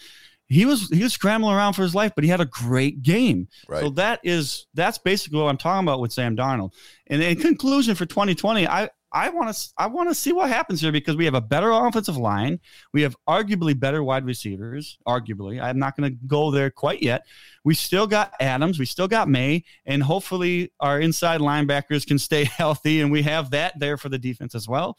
he 0.50 0.66
was 0.66 0.90
he 0.90 1.04
was 1.04 1.14
scrambling 1.14 1.56
around 1.56 1.74
for 1.74 1.84
his 1.84 1.94
life, 1.96 2.12
but 2.16 2.24
he 2.24 2.30
had 2.30 2.42
a 2.42 2.46
great 2.46 3.04
game. 3.04 3.48
Right. 3.68 3.82
So 3.82 3.92
that 3.92 4.20
is 4.24 4.66
that's 4.74 4.98
basically 4.98 5.40
what 5.40 5.48
I'm 5.48 5.58
talking 5.58 5.88
about 5.88 6.02
with 6.02 6.12
Sam 6.12 6.36
Darnold. 6.36 6.74
And 7.08 7.22
in 7.22 7.40
conclusion, 7.40 7.96
for 7.96 8.08
2020, 8.08 8.68
I 8.68 8.90
I 9.12 9.30
want 9.30 9.54
to 9.54 9.70
I 9.78 9.86
want 9.86 10.10
to 10.10 10.16
see 10.16 10.34
what 10.34 10.50
happens 10.50 10.82
here 10.82 10.92
because 10.92 11.16
we 11.16 11.26
have 11.26 11.36
a 11.36 11.42
better 11.42 11.70
offensive 11.72 12.18
line. 12.18 12.60
We 12.94 13.04
have 13.04 13.16
arguably 13.28 13.80
better 13.80 14.04
wide 14.04 14.26
receivers. 14.26 14.98
Arguably, 15.08 15.62
I'm 15.62 15.78
not 15.78 15.96
going 15.96 16.12
to 16.12 16.18
go 16.26 16.50
there 16.50 16.72
quite 16.72 17.04
yet. 17.04 17.26
We 17.64 17.76
still 17.76 18.08
got 18.08 18.34
Adams. 18.40 18.80
We 18.80 18.86
still 18.86 19.08
got 19.08 19.30
Maye, 19.30 19.64
and 19.86 20.02
hopefully 20.02 20.72
our 20.80 21.00
inside 21.00 21.42
linebackers 21.42 22.08
can 22.08 22.18
stay 22.18 22.44
healthy, 22.58 23.02
and 23.02 23.12
we 23.12 23.22
have 23.22 23.52
that 23.52 23.80
there 23.80 23.98
for 23.98 24.10
the 24.10 24.20
defense 24.20 24.56
as 24.56 24.68
well 24.68 24.98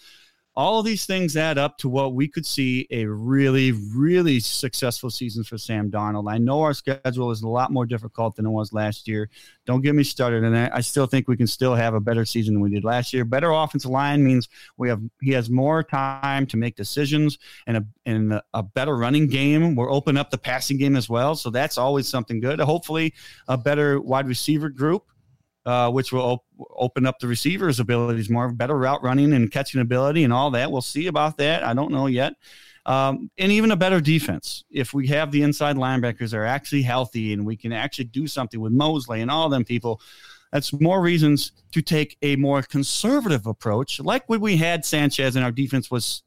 all 0.60 0.78
of 0.78 0.84
these 0.84 1.06
things 1.06 1.38
add 1.38 1.56
up 1.56 1.78
to 1.78 1.88
what 1.88 2.12
we 2.12 2.28
could 2.28 2.44
see 2.44 2.86
a 2.90 3.06
really, 3.06 3.72
really 3.72 4.38
successful 4.40 5.08
season 5.08 5.42
for 5.42 5.56
Sam 5.56 5.90
Darnold. 5.90 6.30
I 6.30 6.36
know 6.36 6.60
our 6.60 6.74
schedule 6.74 7.30
is 7.30 7.40
a 7.40 7.48
lot 7.48 7.72
more 7.72 7.86
difficult 7.86 8.36
than 8.36 8.44
it 8.44 8.50
was 8.50 8.70
last 8.70 9.08
year. 9.08 9.30
Don't 9.64 9.80
get 9.80 9.94
me 9.94 10.04
started 10.04 10.44
on 10.44 10.52
that. 10.52 10.76
I 10.76 10.82
still 10.82 11.06
think 11.06 11.28
we 11.28 11.36
can 11.38 11.46
still 11.46 11.74
have 11.74 11.94
a 11.94 12.00
better 12.00 12.26
season 12.26 12.52
than 12.52 12.62
we 12.62 12.68
did 12.68 12.84
last 12.84 13.14
year. 13.14 13.24
Better 13.24 13.50
offensive 13.50 13.90
line 13.90 14.22
means 14.22 14.50
we 14.76 14.90
have 14.90 15.00
he 15.22 15.30
has 15.30 15.48
more 15.48 15.82
time 15.82 16.46
to 16.48 16.58
make 16.58 16.76
decisions 16.76 17.38
and 17.66 17.78
a 17.78 17.86
and 18.04 18.38
a 18.52 18.62
better 18.62 18.98
running 18.98 19.28
game. 19.28 19.74
We're 19.74 19.90
open 19.90 20.18
up 20.18 20.30
the 20.30 20.36
passing 20.36 20.76
game 20.76 20.94
as 20.94 21.08
well, 21.08 21.36
so 21.36 21.48
that's 21.48 21.78
always 21.78 22.06
something 22.06 22.38
good. 22.38 22.60
Hopefully, 22.60 23.14
a 23.48 23.56
better 23.56 23.98
wide 23.98 24.28
receiver 24.28 24.68
group 24.68 25.04
uh, 25.66 25.90
which 25.90 26.12
will 26.12 26.22
op- 26.22 26.44
open 26.76 27.06
up 27.06 27.18
the 27.18 27.26
receiver's 27.26 27.80
abilities 27.80 28.30
more, 28.30 28.50
better 28.50 28.76
route 28.76 29.02
running 29.02 29.32
and 29.32 29.50
catching 29.50 29.80
ability 29.80 30.24
and 30.24 30.32
all 30.32 30.50
that. 30.50 30.70
We'll 30.70 30.82
see 30.82 31.06
about 31.06 31.36
that. 31.38 31.62
I 31.62 31.74
don't 31.74 31.92
know 31.92 32.06
yet. 32.06 32.34
Um, 32.86 33.30
and 33.38 33.52
even 33.52 33.70
a 33.70 33.76
better 33.76 34.00
defense. 34.00 34.64
If 34.70 34.94
we 34.94 35.06
have 35.08 35.30
the 35.30 35.42
inside 35.42 35.76
linebackers 35.76 36.32
are 36.32 36.44
actually 36.44 36.82
healthy 36.82 37.32
and 37.32 37.44
we 37.44 37.56
can 37.56 37.72
actually 37.72 38.06
do 38.06 38.26
something 38.26 38.60
with 38.60 38.72
Mosley 38.72 39.20
and 39.20 39.30
all 39.30 39.48
them 39.48 39.64
people, 39.64 40.00
that's 40.50 40.72
more 40.72 41.00
reasons 41.00 41.52
to 41.72 41.82
take 41.82 42.16
a 42.22 42.36
more 42.36 42.62
conservative 42.62 43.46
approach, 43.46 44.00
like 44.00 44.28
when 44.28 44.40
we 44.40 44.56
had 44.56 44.84
Sanchez 44.84 45.36
and 45.36 45.44
our 45.44 45.52
defense 45.52 45.90
was 45.90 46.22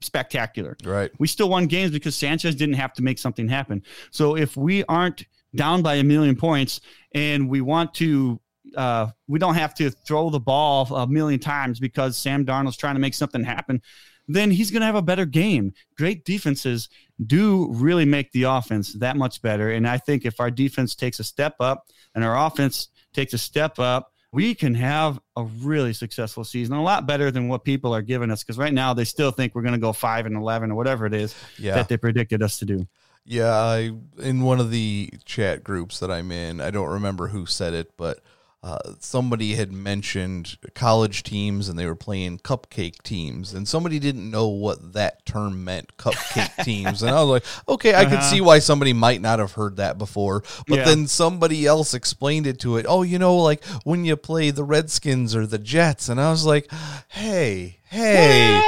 spectacular. 0.00 0.76
Right. 0.84 1.10
We 1.18 1.28
still 1.28 1.48
won 1.48 1.66
games 1.66 1.90
because 1.90 2.16
Sanchez 2.16 2.54
didn't 2.54 2.74
have 2.76 2.92
to 2.94 3.02
make 3.02 3.18
something 3.18 3.48
happen. 3.48 3.82
So 4.10 4.36
if 4.36 4.56
we 4.56 4.84
aren't 4.84 5.26
down 5.54 5.82
by 5.82 5.96
a 5.96 6.04
million 6.04 6.36
points 6.36 6.80
and 7.12 7.48
we 7.48 7.60
want 7.60 7.94
to 7.94 8.40
uh, 8.76 9.08
we 9.26 9.38
don't 9.38 9.54
have 9.54 9.74
to 9.74 9.90
throw 9.90 10.30
the 10.30 10.40
ball 10.40 10.86
a 10.94 11.06
million 11.06 11.40
times 11.40 11.80
because 11.80 12.16
Sam 12.16 12.44
Darnold's 12.44 12.76
trying 12.76 12.94
to 12.94 13.00
make 13.00 13.14
something 13.14 13.44
happen, 13.44 13.82
then 14.26 14.50
he's 14.50 14.70
going 14.70 14.80
to 14.80 14.86
have 14.86 14.94
a 14.94 15.02
better 15.02 15.24
game. 15.24 15.72
Great 15.96 16.24
defenses 16.24 16.88
do 17.26 17.68
really 17.72 18.04
make 18.04 18.30
the 18.32 18.44
offense 18.44 18.92
that 18.94 19.16
much 19.16 19.40
better. 19.42 19.70
And 19.70 19.88
I 19.88 19.98
think 19.98 20.24
if 20.24 20.38
our 20.40 20.50
defense 20.50 20.94
takes 20.94 21.18
a 21.18 21.24
step 21.24 21.56
up 21.60 21.86
and 22.14 22.22
our 22.24 22.46
offense 22.46 22.88
takes 23.12 23.32
a 23.32 23.38
step 23.38 23.78
up, 23.78 24.12
we 24.30 24.54
can 24.54 24.74
have 24.74 25.18
a 25.36 25.44
really 25.44 25.94
successful 25.94 26.44
season, 26.44 26.74
a 26.74 26.82
lot 26.82 27.06
better 27.06 27.30
than 27.30 27.48
what 27.48 27.64
people 27.64 27.94
are 27.94 28.02
giving 28.02 28.30
us. 28.30 28.44
Because 28.44 28.58
right 28.58 28.74
now 28.74 28.92
they 28.92 29.04
still 29.04 29.30
think 29.30 29.54
we're 29.54 29.62
going 29.62 29.72
to 29.72 29.80
go 29.80 29.94
five 29.94 30.26
and 30.26 30.36
eleven 30.36 30.70
or 30.70 30.74
whatever 30.74 31.06
it 31.06 31.14
is 31.14 31.34
yeah. 31.58 31.74
that 31.74 31.88
they 31.88 31.96
predicted 31.96 32.42
us 32.42 32.58
to 32.58 32.66
do. 32.66 32.86
Yeah, 33.24 33.54
I, 33.54 33.92
in 34.18 34.42
one 34.42 34.60
of 34.60 34.70
the 34.70 35.10
chat 35.24 35.64
groups 35.64 35.98
that 36.00 36.10
I'm 36.10 36.30
in, 36.30 36.60
I 36.60 36.70
don't 36.70 36.88
remember 36.88 37.28
who 37.28 37.46
said 37.46 37.74
it, 37.74 37.92
but 37.96 38.20
uh, 38.60 38.78
somebody 38.98 39.54
had 39.54 39.70
mentioned 39.70 40.58
college 40.74 41.22
teams 41.22 41.68
and 41.68 41.78
they 41.78 41.86
were 41.86 41.94
playing 41.94 42.38
cupcake 42.40 43.02
teams, 43.04 43.54
and 43.54 43.68
somebody 43.68 43.98
didn't 44.00 44.28
know 44.28 44.48
what 44.48 44.94
that 44.94 45.24
term 45.24 45.62
meant, 45.64 45.96
cupcake 45.96 46.50
teams. 46.64 47.02
And 47.02 47.10
I 47.12 47.22
was 47.22 47.28
like, 47.30 47.44
okay, 47.68 47.94
I 47.94 48.04
could 48.04 48.22
see 48.24 48.40
why 48.40 48.58
somebody 48.58 48.92
might 48.92 49.20
not 49.20 49.38
have 49.38 49.52
heard 49.52 49.76
that 49.76 49.96
before. 49.96 50.42
But 50.66 50.78
Yeah. 50.80 50.84
then 50.86 51.06
somebody 51.06 51.66
else 51.66 51.94
explained 51.94 52.48
it 52.48 52.58
to 52.60 52.76
it. 52.78 52.86
Oh, 52.88 53.02
you 53.02 53.18
know, 53.20 53.36
like 53.36 53.64
when 53.84 54.04
you 54.04 54.16
play 54.16 54.50
the 54.50 54.64
Redskins 54.64 55.36
or 55.36 55.46
the 55.46 55.58
Jets. 55.58 56.08
And 56.08 56.20
I 56.20 56.30
was 56.30 56.44
like, 56.44 56.68
hey, 57.10 57.78
hey, 57.84 58.60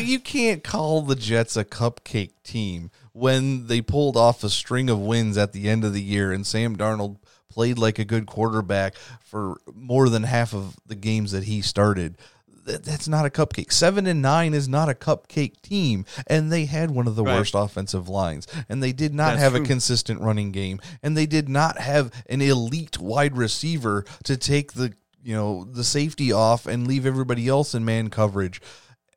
you 0.00 0.20
can't 0.20 0.62
call 0.62 1.02
the 1.02 1.16
Jets 1.16 1.56
a 1.56 1.64
cupcake 1.64 2.32
team 2.44 2.90
when 3.12 3.66
they 3.66 3.80
pulled 3.80 4.16
off 4.16 4.44
a 4.44 4.50
string 4.50 4.88
of 4.88 4.98
wins 5.00 5.36
at 5.36 5.52
the 5.52 5.68
end 5.68 5.84
of 5.84 5.92
the 5.92 6.02
year 6.02 6.32
and 6.32 6.46
Sam 6.46 6.76
Darnold 6.76 7.16
played 7.54 7.78
like 7.78 7.98
a 7.98 8.04
good 8.04 8.26
quarterback 8.26 8.94
for 9.20 9.56
more 9.74 10.08
than 10.08 10.24
half 10.24 10.52
of 10.52 10.76
the 10.86 10.94
games 10.96 11.30
that 11.32 11.44
he 11.44 11.62
started. 11.62 12.18
That, 12.64 12.82
that's 12.82 13.06
not 13.06 13.26
a 13.26 13.30
cupcake. 13.30 13.70
Seven 13.72 14.06
and 14.06 14.22
nine 14.22 14.54
is 14.54 14.68
not 14.68 14.88
a 14.88 14.94
cupcake 14.94 15.60
team, 15.60 16.04
and 16.26 16.50
they 16.50 16.64
had 16.64 16.90
one 16.90 17.06
of 17.06 17.14
the 17.14 17.22
Right. 17.22 17.36
worst 17.36 17.54
offensive 17.54 18.08
lines, 18.08 18.46
and 18.68 18.82
they 18.82 18.92
did 18.92 19.14
not 19.14 19.32
That's 19.36 19.42
have 19.42 19.54
a 19.54 19.60
consistent 19.60 20.20
running 20.20 20.50
game, 20.50 20.80
and 21.02 21.16
they 21.16 21.26
did 21.26 21.48
not 21.48 21.78
have 21.78 22.10
an 22.28 22.40
elite 22.40 22.98
wide 22.98 23.36
receiver 23.36 24.04
to 24.24 24.36
take 24.36 24.72
the 24.72 24.94
you 25.22 25.34
know 25.34 25.64
the 25.64 25.84
safety 25.84 26.32
off 26.32 26.66
and 26.66 26.86
leave 26.86 27.06
everybody 27.06 27.48
else 27.48 27.74
in 27.74 27.84
man 27.84 28.08
coverage. 28.10 28.60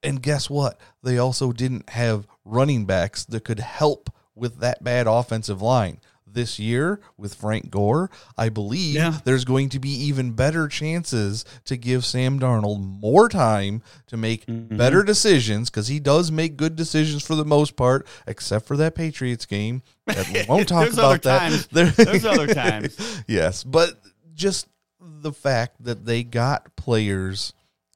And 0.03 0.21
guess 0.21 0.49
what? 0.49 0.79
They 1.01 1.17
also 1.17 1.51
didn't 1.51 1.89
have 1.91 2.27
running 2.45 2.85
backs 2.85 3.25
that 3.25 3.43
could 3.43 3.59
help 3.59 4.09
with 4.35 4.59
that 4.59 4.83
bad 4.83 5.07
offensive 5.07 5.61
line. 5.61 5.99
This 6.37 6.59
year 6.59 6.99
with 7.17 7.33
Frank 7.33 7.71
Gore, 7.71 8.11
I 8.37 8.49
believe 8.49 8.93
Yeah. 8.93 9.17
there's 9.23 9.43
going 9.43 9.69
to 9.69 9.79
be 9.79 9.89
even 9.89 10.33
better 10.33 10.67
chances 10.67 11.43
to 11.65 11.75
give 11.75 12.05
Sam 12.05 12.39
Darnold 12.39 12.79
more 12.79 13.27
time 13.27 13.81
to 14.05 14.17
make 14.17 14.45
Mm-hmm. 14.45 14.77
better 14.77 15.01
decisions 15.01 15.71
because 15.71 15.87
he 15.87 15.99
does 15.99 16.31
make 16.31 16.55
good 16.55 16.75
decisions 16.75 17.25
for 17.25 17.33
the 17.33 17.43
most 17.43 17.75
part, 17.75 18.05
except 18.27 18.67
for 18.67 18.77
that 18.77 18.93
Patriots 18.93 19.47
game. 19.47 19.81
That 20.05 20.29
we 20.31 20.45
won't 20.47 20.69
talk 20.77 20.93
about 20.93 21.23
that. 21.23 21.67
There- 21.71 21.85
There's 21.89 22.23
other 22.23 22.53
times. 22.53 22.95
yes, 23.27 23.63
but 23.63 23.99
just 24.35 24.67
the 25.01 25.33
fact 25.33 25.83
that 25.85 26.05
they 26.05 26.23
got 26.23 26.75
players 26.75 27.51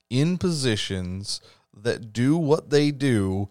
in 0.09 0.39
positions 0.39 1.41
that 1.77 2.11
do 2.11 2.35
what 2.37 2.71
they 2.71 2.89
do 2.89 3.49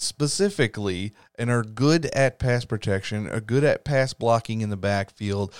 specifically 0.00 1.12
and 1.36 1.50
are 1.50 1.62
good 1.62 2.06
at 2.06 2.38
pass 2.38 2.64
protection, 2.64 3.28
are 3.28 3.40
good 3.40 3.64
at 3.64 3.84
pass 3.84 4.12
blocking 4.12 4.60
in 4.60 4.70
the 4.70 4.76
backfield, 4.76 5.54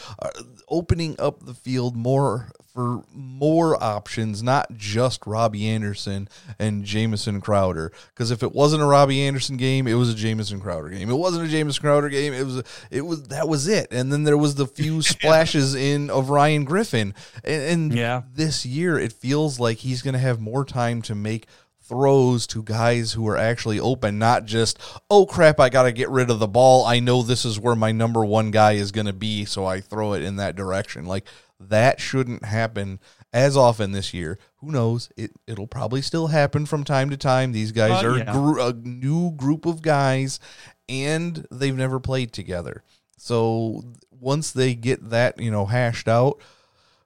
opening 0.69 1.17
up 1.19 1.45
the 1.45 1.55
field 1.55 1.97
more 1.97 2.49
for 2.73 3.03
more 3.13 3.83
options, 3.83 4.43
not 4.43 4.73
just 4.77 5.27
Robbie 5.27 5.67
Anderson 5.69 6.29
and 6.59 6.85
Jamison 6.85 7.41
Crowder. 7.41 7.91
Because 8.15 8.31
if 8.31 8.43
it 8.43 8.53
wasn't 8.53 8.83
a 8.83 8.87
Robbie 8.87 9.23
Anderson 9.23 9.57
game, 9.57 9.89
it 9.89 9.95
was 9.95 10.11
a 10.11 10.15
Jamison 10.15 10.61
Crowder 10.61 10.89
game. 10.91 11.11
It 11.11 11.15
wasn't 11.17 11.47
a 11.47 11.51
Jamison 11.51 11.81
Crowder 11.81 12.09
game. 12.09 12.33
It 12.35 12.45
was 12.45 12.63
it 12.91 13.01
was 13.03 13.25
that 13.29 13.49
was 13.49 13.67
it. 13.67 13.89
And 13.91 14.13
then 14.13 14.23
there 14.25 14.39
was 14.39 14.55
the 14.55 14.67
few 14.67 15.03
splashes 15.03 15.75
in 15.75 16.11
of 16.11 16.31
Ryan 16.31 16.65
Griffin. 16.65 17.15
And, 17.43 17.63
and 17.63 17.95
Yeah. 17.95 18.23
this 18.33 18.65
year 18.65 18.99
it 18.99 19.13
feels 19.13 19.59
like 19.59 19.79
he's 19.79 20.03
going 20.03 20.15
to 20.15 20.21
have 20.21 20.39
more 20.41 20.65
time 20.65 21.03
to 21.03 21.15
make 21.17 21.47
throws 21.89 22.47
to 22.49 22.63
guys 22.63 23.13
who 23.13 23.27
are 23.29 23.37
actually 23.37 23.81
open, 23.81 24.19
not 24.19 24.45
just, 24.45 24.79
oh 25.11 25.25
crap, 25.27 25.59
I 25.59 25.69
got 25.69 25.85
to 25.85 25.93
get 25.93 26.11
rid 26.11 26.31
of 26.31 26.39
the 26.39 26.47
ball. 26.47 26.85
I 26.85 27.01
know 27.01 27.23
this 27.23 27.45
is 27.45 27.59
where 27.59 27.75
my 27.77 27.93
number 27.93 28.25
one 28.25 28.51
guy 28.51 28.73
is 28.73 28.93
going 28.93 29.07
to 29.07 29.13
be, 29.13 29.45
so 29.45 29.65
I 29.65 29.81
throw 29.81 30.13
it 30.13 30.23
in 30.23 30.37
that 30.37 30.57
direction. 30.57 31.07
Like 31.07 31.27
that 31.59 32.01
shouldn't 32.01 32.45
happen 32.45 33.01
as 33.33 33.57
often 33.57 33.93
this 33.93 34.13
year. 34.15 34.39
Who 34.59 34.71
knows? 34.71 35.11
It 35.17 35.33
it'll 35.47 35.67
probably 35.67 36.03
still 36.03 36.29
happen 36.29 36.67
from 36.67 36.85
time 36.85 37.11
to 37.11 37.17
time. 37.17 37.53
These 37.53 37.73
guys 37.73 38.03
Uh, 38.05 38.09
are 38.09 38.19
yeah. 38.19 38.33
gr- 38.33 38.61
a 38.61 38.73
new 38.73 39.33
group 39.33 39.67
of 39.67 39.83
guys 39.83 40.39
and 40.89 41.47
they've 41.51 41.77
never 41.77 42.01
played 42.01 42.33
together. 42.33 42.83
So 43.19 43.83
once 44.11 44.51
they 44.53 44.75
get 44.75 45.11
that, 45.11 45.41
you 45.41 45.51
know, 45.51 45.67
hashed 45.67 46.09
out, 46.09 46.41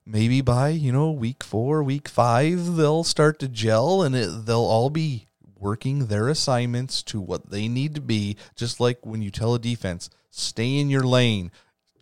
maybe 0.04 0.40
by 0.40 0.68
you 0.70 0.92
know 0.92 1.10
week 1.10 1.42
four 1.42 1.82
week 1.82 2.08
five 2.08 2.76
they'll 2.76 3.04
start 3.04 3.38
to 3.38 3.48
gel 3.48 4.02
and 4.02 4.14
it, 4.14 4.46
they'll 4.46 4.58
all 4.58 4.90
be 4.90 5.28
working 5.58 6.06
their 6.06 6.28
assignments 6.28 7.02
to 7.04 7.20
what 7.20 7.50
they 7.50 7.68
need 7.68 7.94
to 7.94 8.00
be. 8.00 8.36
Just 8.56 8.80
like 8.80 9.06
when 9.06 9.22
you 9.22 9.30
tell 9.30 9.54
a 9.54 9.58
defense 9.58 10.10
stay 10.30 10.78
in 10.78 10.90
your 10.90 11.04
lane 11.04 11.50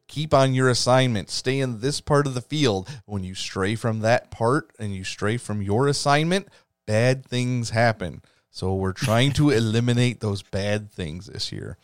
keep 0.08 0.32
on 0.34 0.54
your 0.54 0.68
assignment 0.68 1.30
stay 1.30 1.60
in 1.60 1.80
this 1.80 2.00
part 2.00 2.26
of 2.26 2.34
the 2.34 2.40
field. 2.40 2.88
When 3.04 3.22
you 3.22 3.34
stray 3.34 3.74
from 3.74 4.00
that 4.00 4.30
part 4.30 4.70
and 4.78 4.94
you 4.94 5.04
stray 5.04 5.36
from 5.36 5.62
your 5.62 5.88
assignment 5.88 6.48
bad 6.86 7.24
things 7.24 7.70
happen. 7.70 8.22
So 8.50 8.74
we're 8.74 8.92
trying 8.92 9.32
to 9.34 9.50
eliminate 9.50 10.20
those 10.20 10.42
bad 10.42 10.90
things 10.90 11.26
this 11.26 11.52
year 11.52 11.76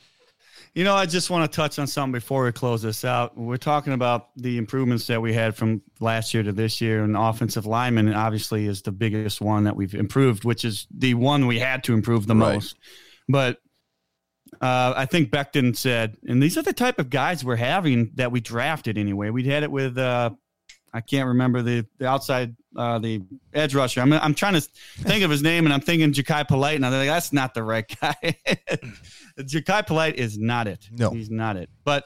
You 0.77 0.85
know, 0.85 0.95
I 0.95 1.07
just 1.07 1.31
want 1.31 1.51
to 1.51 1.57
touch 1.57 1.79
on 1.79 1.87
something 1.87 2.13
before 2.13 2.45
we 2.45 2.53
close 2.53 2.83
this 2.83 3.03
out. 3.03 3.35
We're 3.35 3.57
talking 3.57 3.95
about 3.95 4.29
the 4.37 4.59
improvements 4.59 5.07
that 5.07 5.23
we 5.23 5.33
had 5.33 5.57
from 5.57 5.81
last 6.01 6.35
year 6.35 6.43
to 6.43 6.53
this 6.53 6.83
year, 6.83 7.03
and 7.03 7.17
offensive 7.17 7.65
lineman 7.65 8.13
obviously 8.13 8.67
is 8.67 8.83
the 8.83 8.93
biggest 8.93 9.41
one 9.41 9.65
that 9.65 9.75
we've 9.75 9.95
improved, 9.95 10.45
which 10.45 10.67
is 10.67 10.87
the 10.95 11.15
one 11.15 11.47
we 11.47 11.59
had 11.59 11.83
to 11.85 11.95
improve 11.95 12.27
the 12.27 12.37
Right. 12.37 12.57
most. 12.57 12.77
But 13.27 13.57
uh, 14.61 14.93
I 14.95 15.07
think 15.07 15.31
Becton 15.31 15.75
said, 15.75 16.19
and 16.29 16.43
these 16.43 16.59
are 16.59 16.63
the 16.63 16.75
type 16.75 16.99
of 16.99 17.09
guys 17.09 17.43
we're 17.43 17.57
having 17.57 18.11
that 18.17 18.31
we 18.31 18.41
drafted 18.41 18.99
anyway. 18.99 19.31
We 19.31 19.45
had 19.45 19.63
it 19.63 19.71
with 19.71 19.97
uh, 19.97 20.29
I 20.93 21.01
can't 21.01 21.29
remember 21.29 21.63
the 21.63 21.87
the 21.97 22.07
outside 22.07 22.55
uh, 22.77 22.99
the 22.99 23.23
edge 23.55 23.75
rusher. 23.75 24.01
I'm 24.01 24.13
I'm 24.13 24.35
trying 24.35 24.55
to 24.55 24.61
think 24.61 25.25
of 25.25 25.31
his 25.31 25.43
name, 25.43 25.65
and 25.65 25.73
I'm 25.73 25.81
thinking 25.81 26.13
Jachai 26.13 26.47
Polite, 26.47 26.77
and 26.77 26.87
I'm 26.87 26.93
like, 26.93 27.09
that's 27.09 27.33
not 27.33 27.55
the 27.55 27.63
right 27.63 27.85
guy. 28.01 28.15
Jachai 29.39 29.87
Polite 29.87 30.17
is 30.17 30.39
not 30.39 30.67
it. 30.69 30.89
No. 30.91 31.11
he's 31.11 31.31
not 31.31 31.57
it. 31.57 31.71
But 31.85 32.05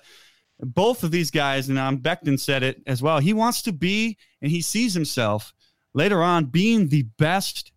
both 0.60 1.04
of 1.04 1.10
these 1.10 1.30
guys, 1.30 1.68
and 1.68 1.78
um, 1.78 1.98
Becton 1.98 2.38
said 2.38 2.62
it 2.62 2.82
as 2.86 3.02
well. 3.02 3.18
He 3.18 3.32
wants 3.32 3.62
to 3.62 3.72
be, 3.72 4.18
and 4.42 4.50
he 4.50 4.60
sees 4.60 4.94
himself 4.94 5.52
later 5.94 6.22
on 6.22 6.46
being 6.46 6.88
the 6.88 7.02
best 7.18 7.72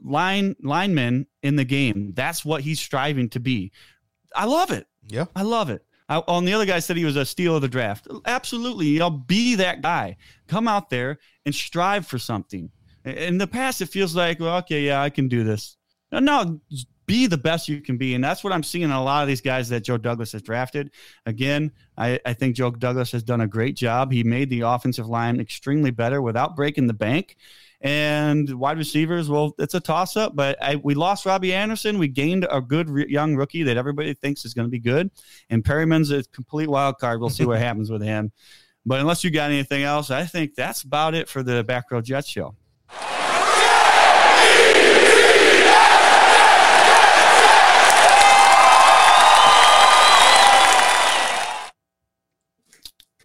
line 0.00 0.56
lineman 0.62 1.26
in 1.42 1.56
the 1.56 1.64
game. 1.64 2.12
That's 2.14 2.44
what 2.44 2.62
he's 2.62 2.80
striving 2.80 3.28
to 3.30 3.40
be. 3.40 3.72
I 4.34 4.46
love 4.46 4.70
it. 4.70 4.86
yeah 5.06 5.26
I 5.36 5.42
love 5.42 5.70
it. 5.70 5.84
I, 6.08 6.22
on 6.28 6.44
the 6.44 6.52
other 6.52 6.66
guy 6.66 6.78
said 6.78 6.96
he 6.96 7.04
was 7.04 7.16
a 7.16 7.24
steal 7.24 7.56
of 7.56 7.62
the 7.62 7.68
draft. 7.68 8.08
Absolutely, 8.26 8.98
know, 8.98 9.10
be 9.10 9.54
that 9.56 9.82
guy. 9.82 10.16
Come 10.46 10.68
out 10.68 10.90
there 10.90 11.18
and 11.46 11.54
strive 11.54 12.06
for 12.06 12.18
something. 12.18 12.70
In 13.04 13.38
the 13.38 13.46
past, 13.46 13.80
it 13.80 13.86
feels 13.86 14.14
like, 14.14 14.38
well, 14.38 14.58
okay, 14.58 14.82
yeah, 14.82 15.02
I 15.02 15.10
can 15.10 15.28
do 15.28 15.42
this. 15.42 15.76
No, 16.12 16.18
no, 16.18 16.60
be 17.06 17.26
the 17.26 17.38
best 17.38 17.68
you 17.68 17.80
can 17.80 17.96
be, 17.96 18.14
and 18.14 18.22
that's 18.22 18.44
what 18.44 18.52
I'm 18.52 18.62
seeing 18.62 18.84
in 18.84 18.90
a 18.90 19.02
lot 19.02 19.22
of 19.22 19.28
these 19.28 19.40
guys 19.40 19.68
that 19.70 19.84
Joe 19.84 19.98
Douglas 19.98 20.32
has 20.32 20.42
drafted. 20.42 20.90
Again, 21.26 21.72
I, 21.96 22.20
I 22.24 22.32
think 22.32 22.54
Joe 22.54 22.70
Douglas 22.70 23.12
has 23.12 23.22
done 23.22 23.40
a 23.40 23.46
great 23.46 23.76
job. 23.76 24.12
He 24.12 24.22
made 24.22 24.50
the 24.50 24.60
offensive 24.60 25.08
line 25.08 25.40
extremely 25.40 25.90
better 25.90 26.22
without 26.22 26.54
breaking 26.54 26.86
the 26.86 26.94
bank. 26.94 27.36
And 27.82 28.48
wide 28.54 28.78
receivers, 28.78 29.28
well, 29.28 29.54
it's 29.58 29.74
a 29.74 29.80
toss 29.80 30.16
up, 30.16 30.36
but 30.36 30.56
I, 30.62 30.76
we 30.76 30.94
lost 30.94 31.26
Robbie 31.26 31.52
Anderson. 31.52 31.98
We 31.98 32.06
gained 32.06 32.46
a 32.48 32.60
good 32.60 32.88
re- 32.88 33.06
young 33.08 33.34
rookie 33.34 33.64
that 33.64 33.76
everybody 33.76 34.14
thinks 34.14 34.44
is 34.44 34.54
going 34.54 34.66
to 34.66 34.70
be 34.70 34.78
good. 34.78 35.10
And 35.50 35.64
Perriman's 35.64 36.12
a 36.12 36.22
complete 36.24 36.68
wild 36.68 36.98
card. 36.98 37.20
We'll 37.20 37.30
see 37.30 37.44
what 37.44 37.58
happens 37.68 37.90
with 37.90 38.02
him. 38.02 38.30
But 38.86 39.00
unless 39.00 39.24
you 39.24 39.30
got 39.30 39.50
anything 39.50 39.82
else, 39.82 40.10
I 40.10 40.24
think 40.24 40.54
that's 40.54 40.82
about 40.82 41.14
it 41.14 41.28
for 41.28 41.42
the 41.42 41.64
Back 41.64 41.90
Row 41.90 42.00
Jets 42.00 42.28
show. 42.28 42.54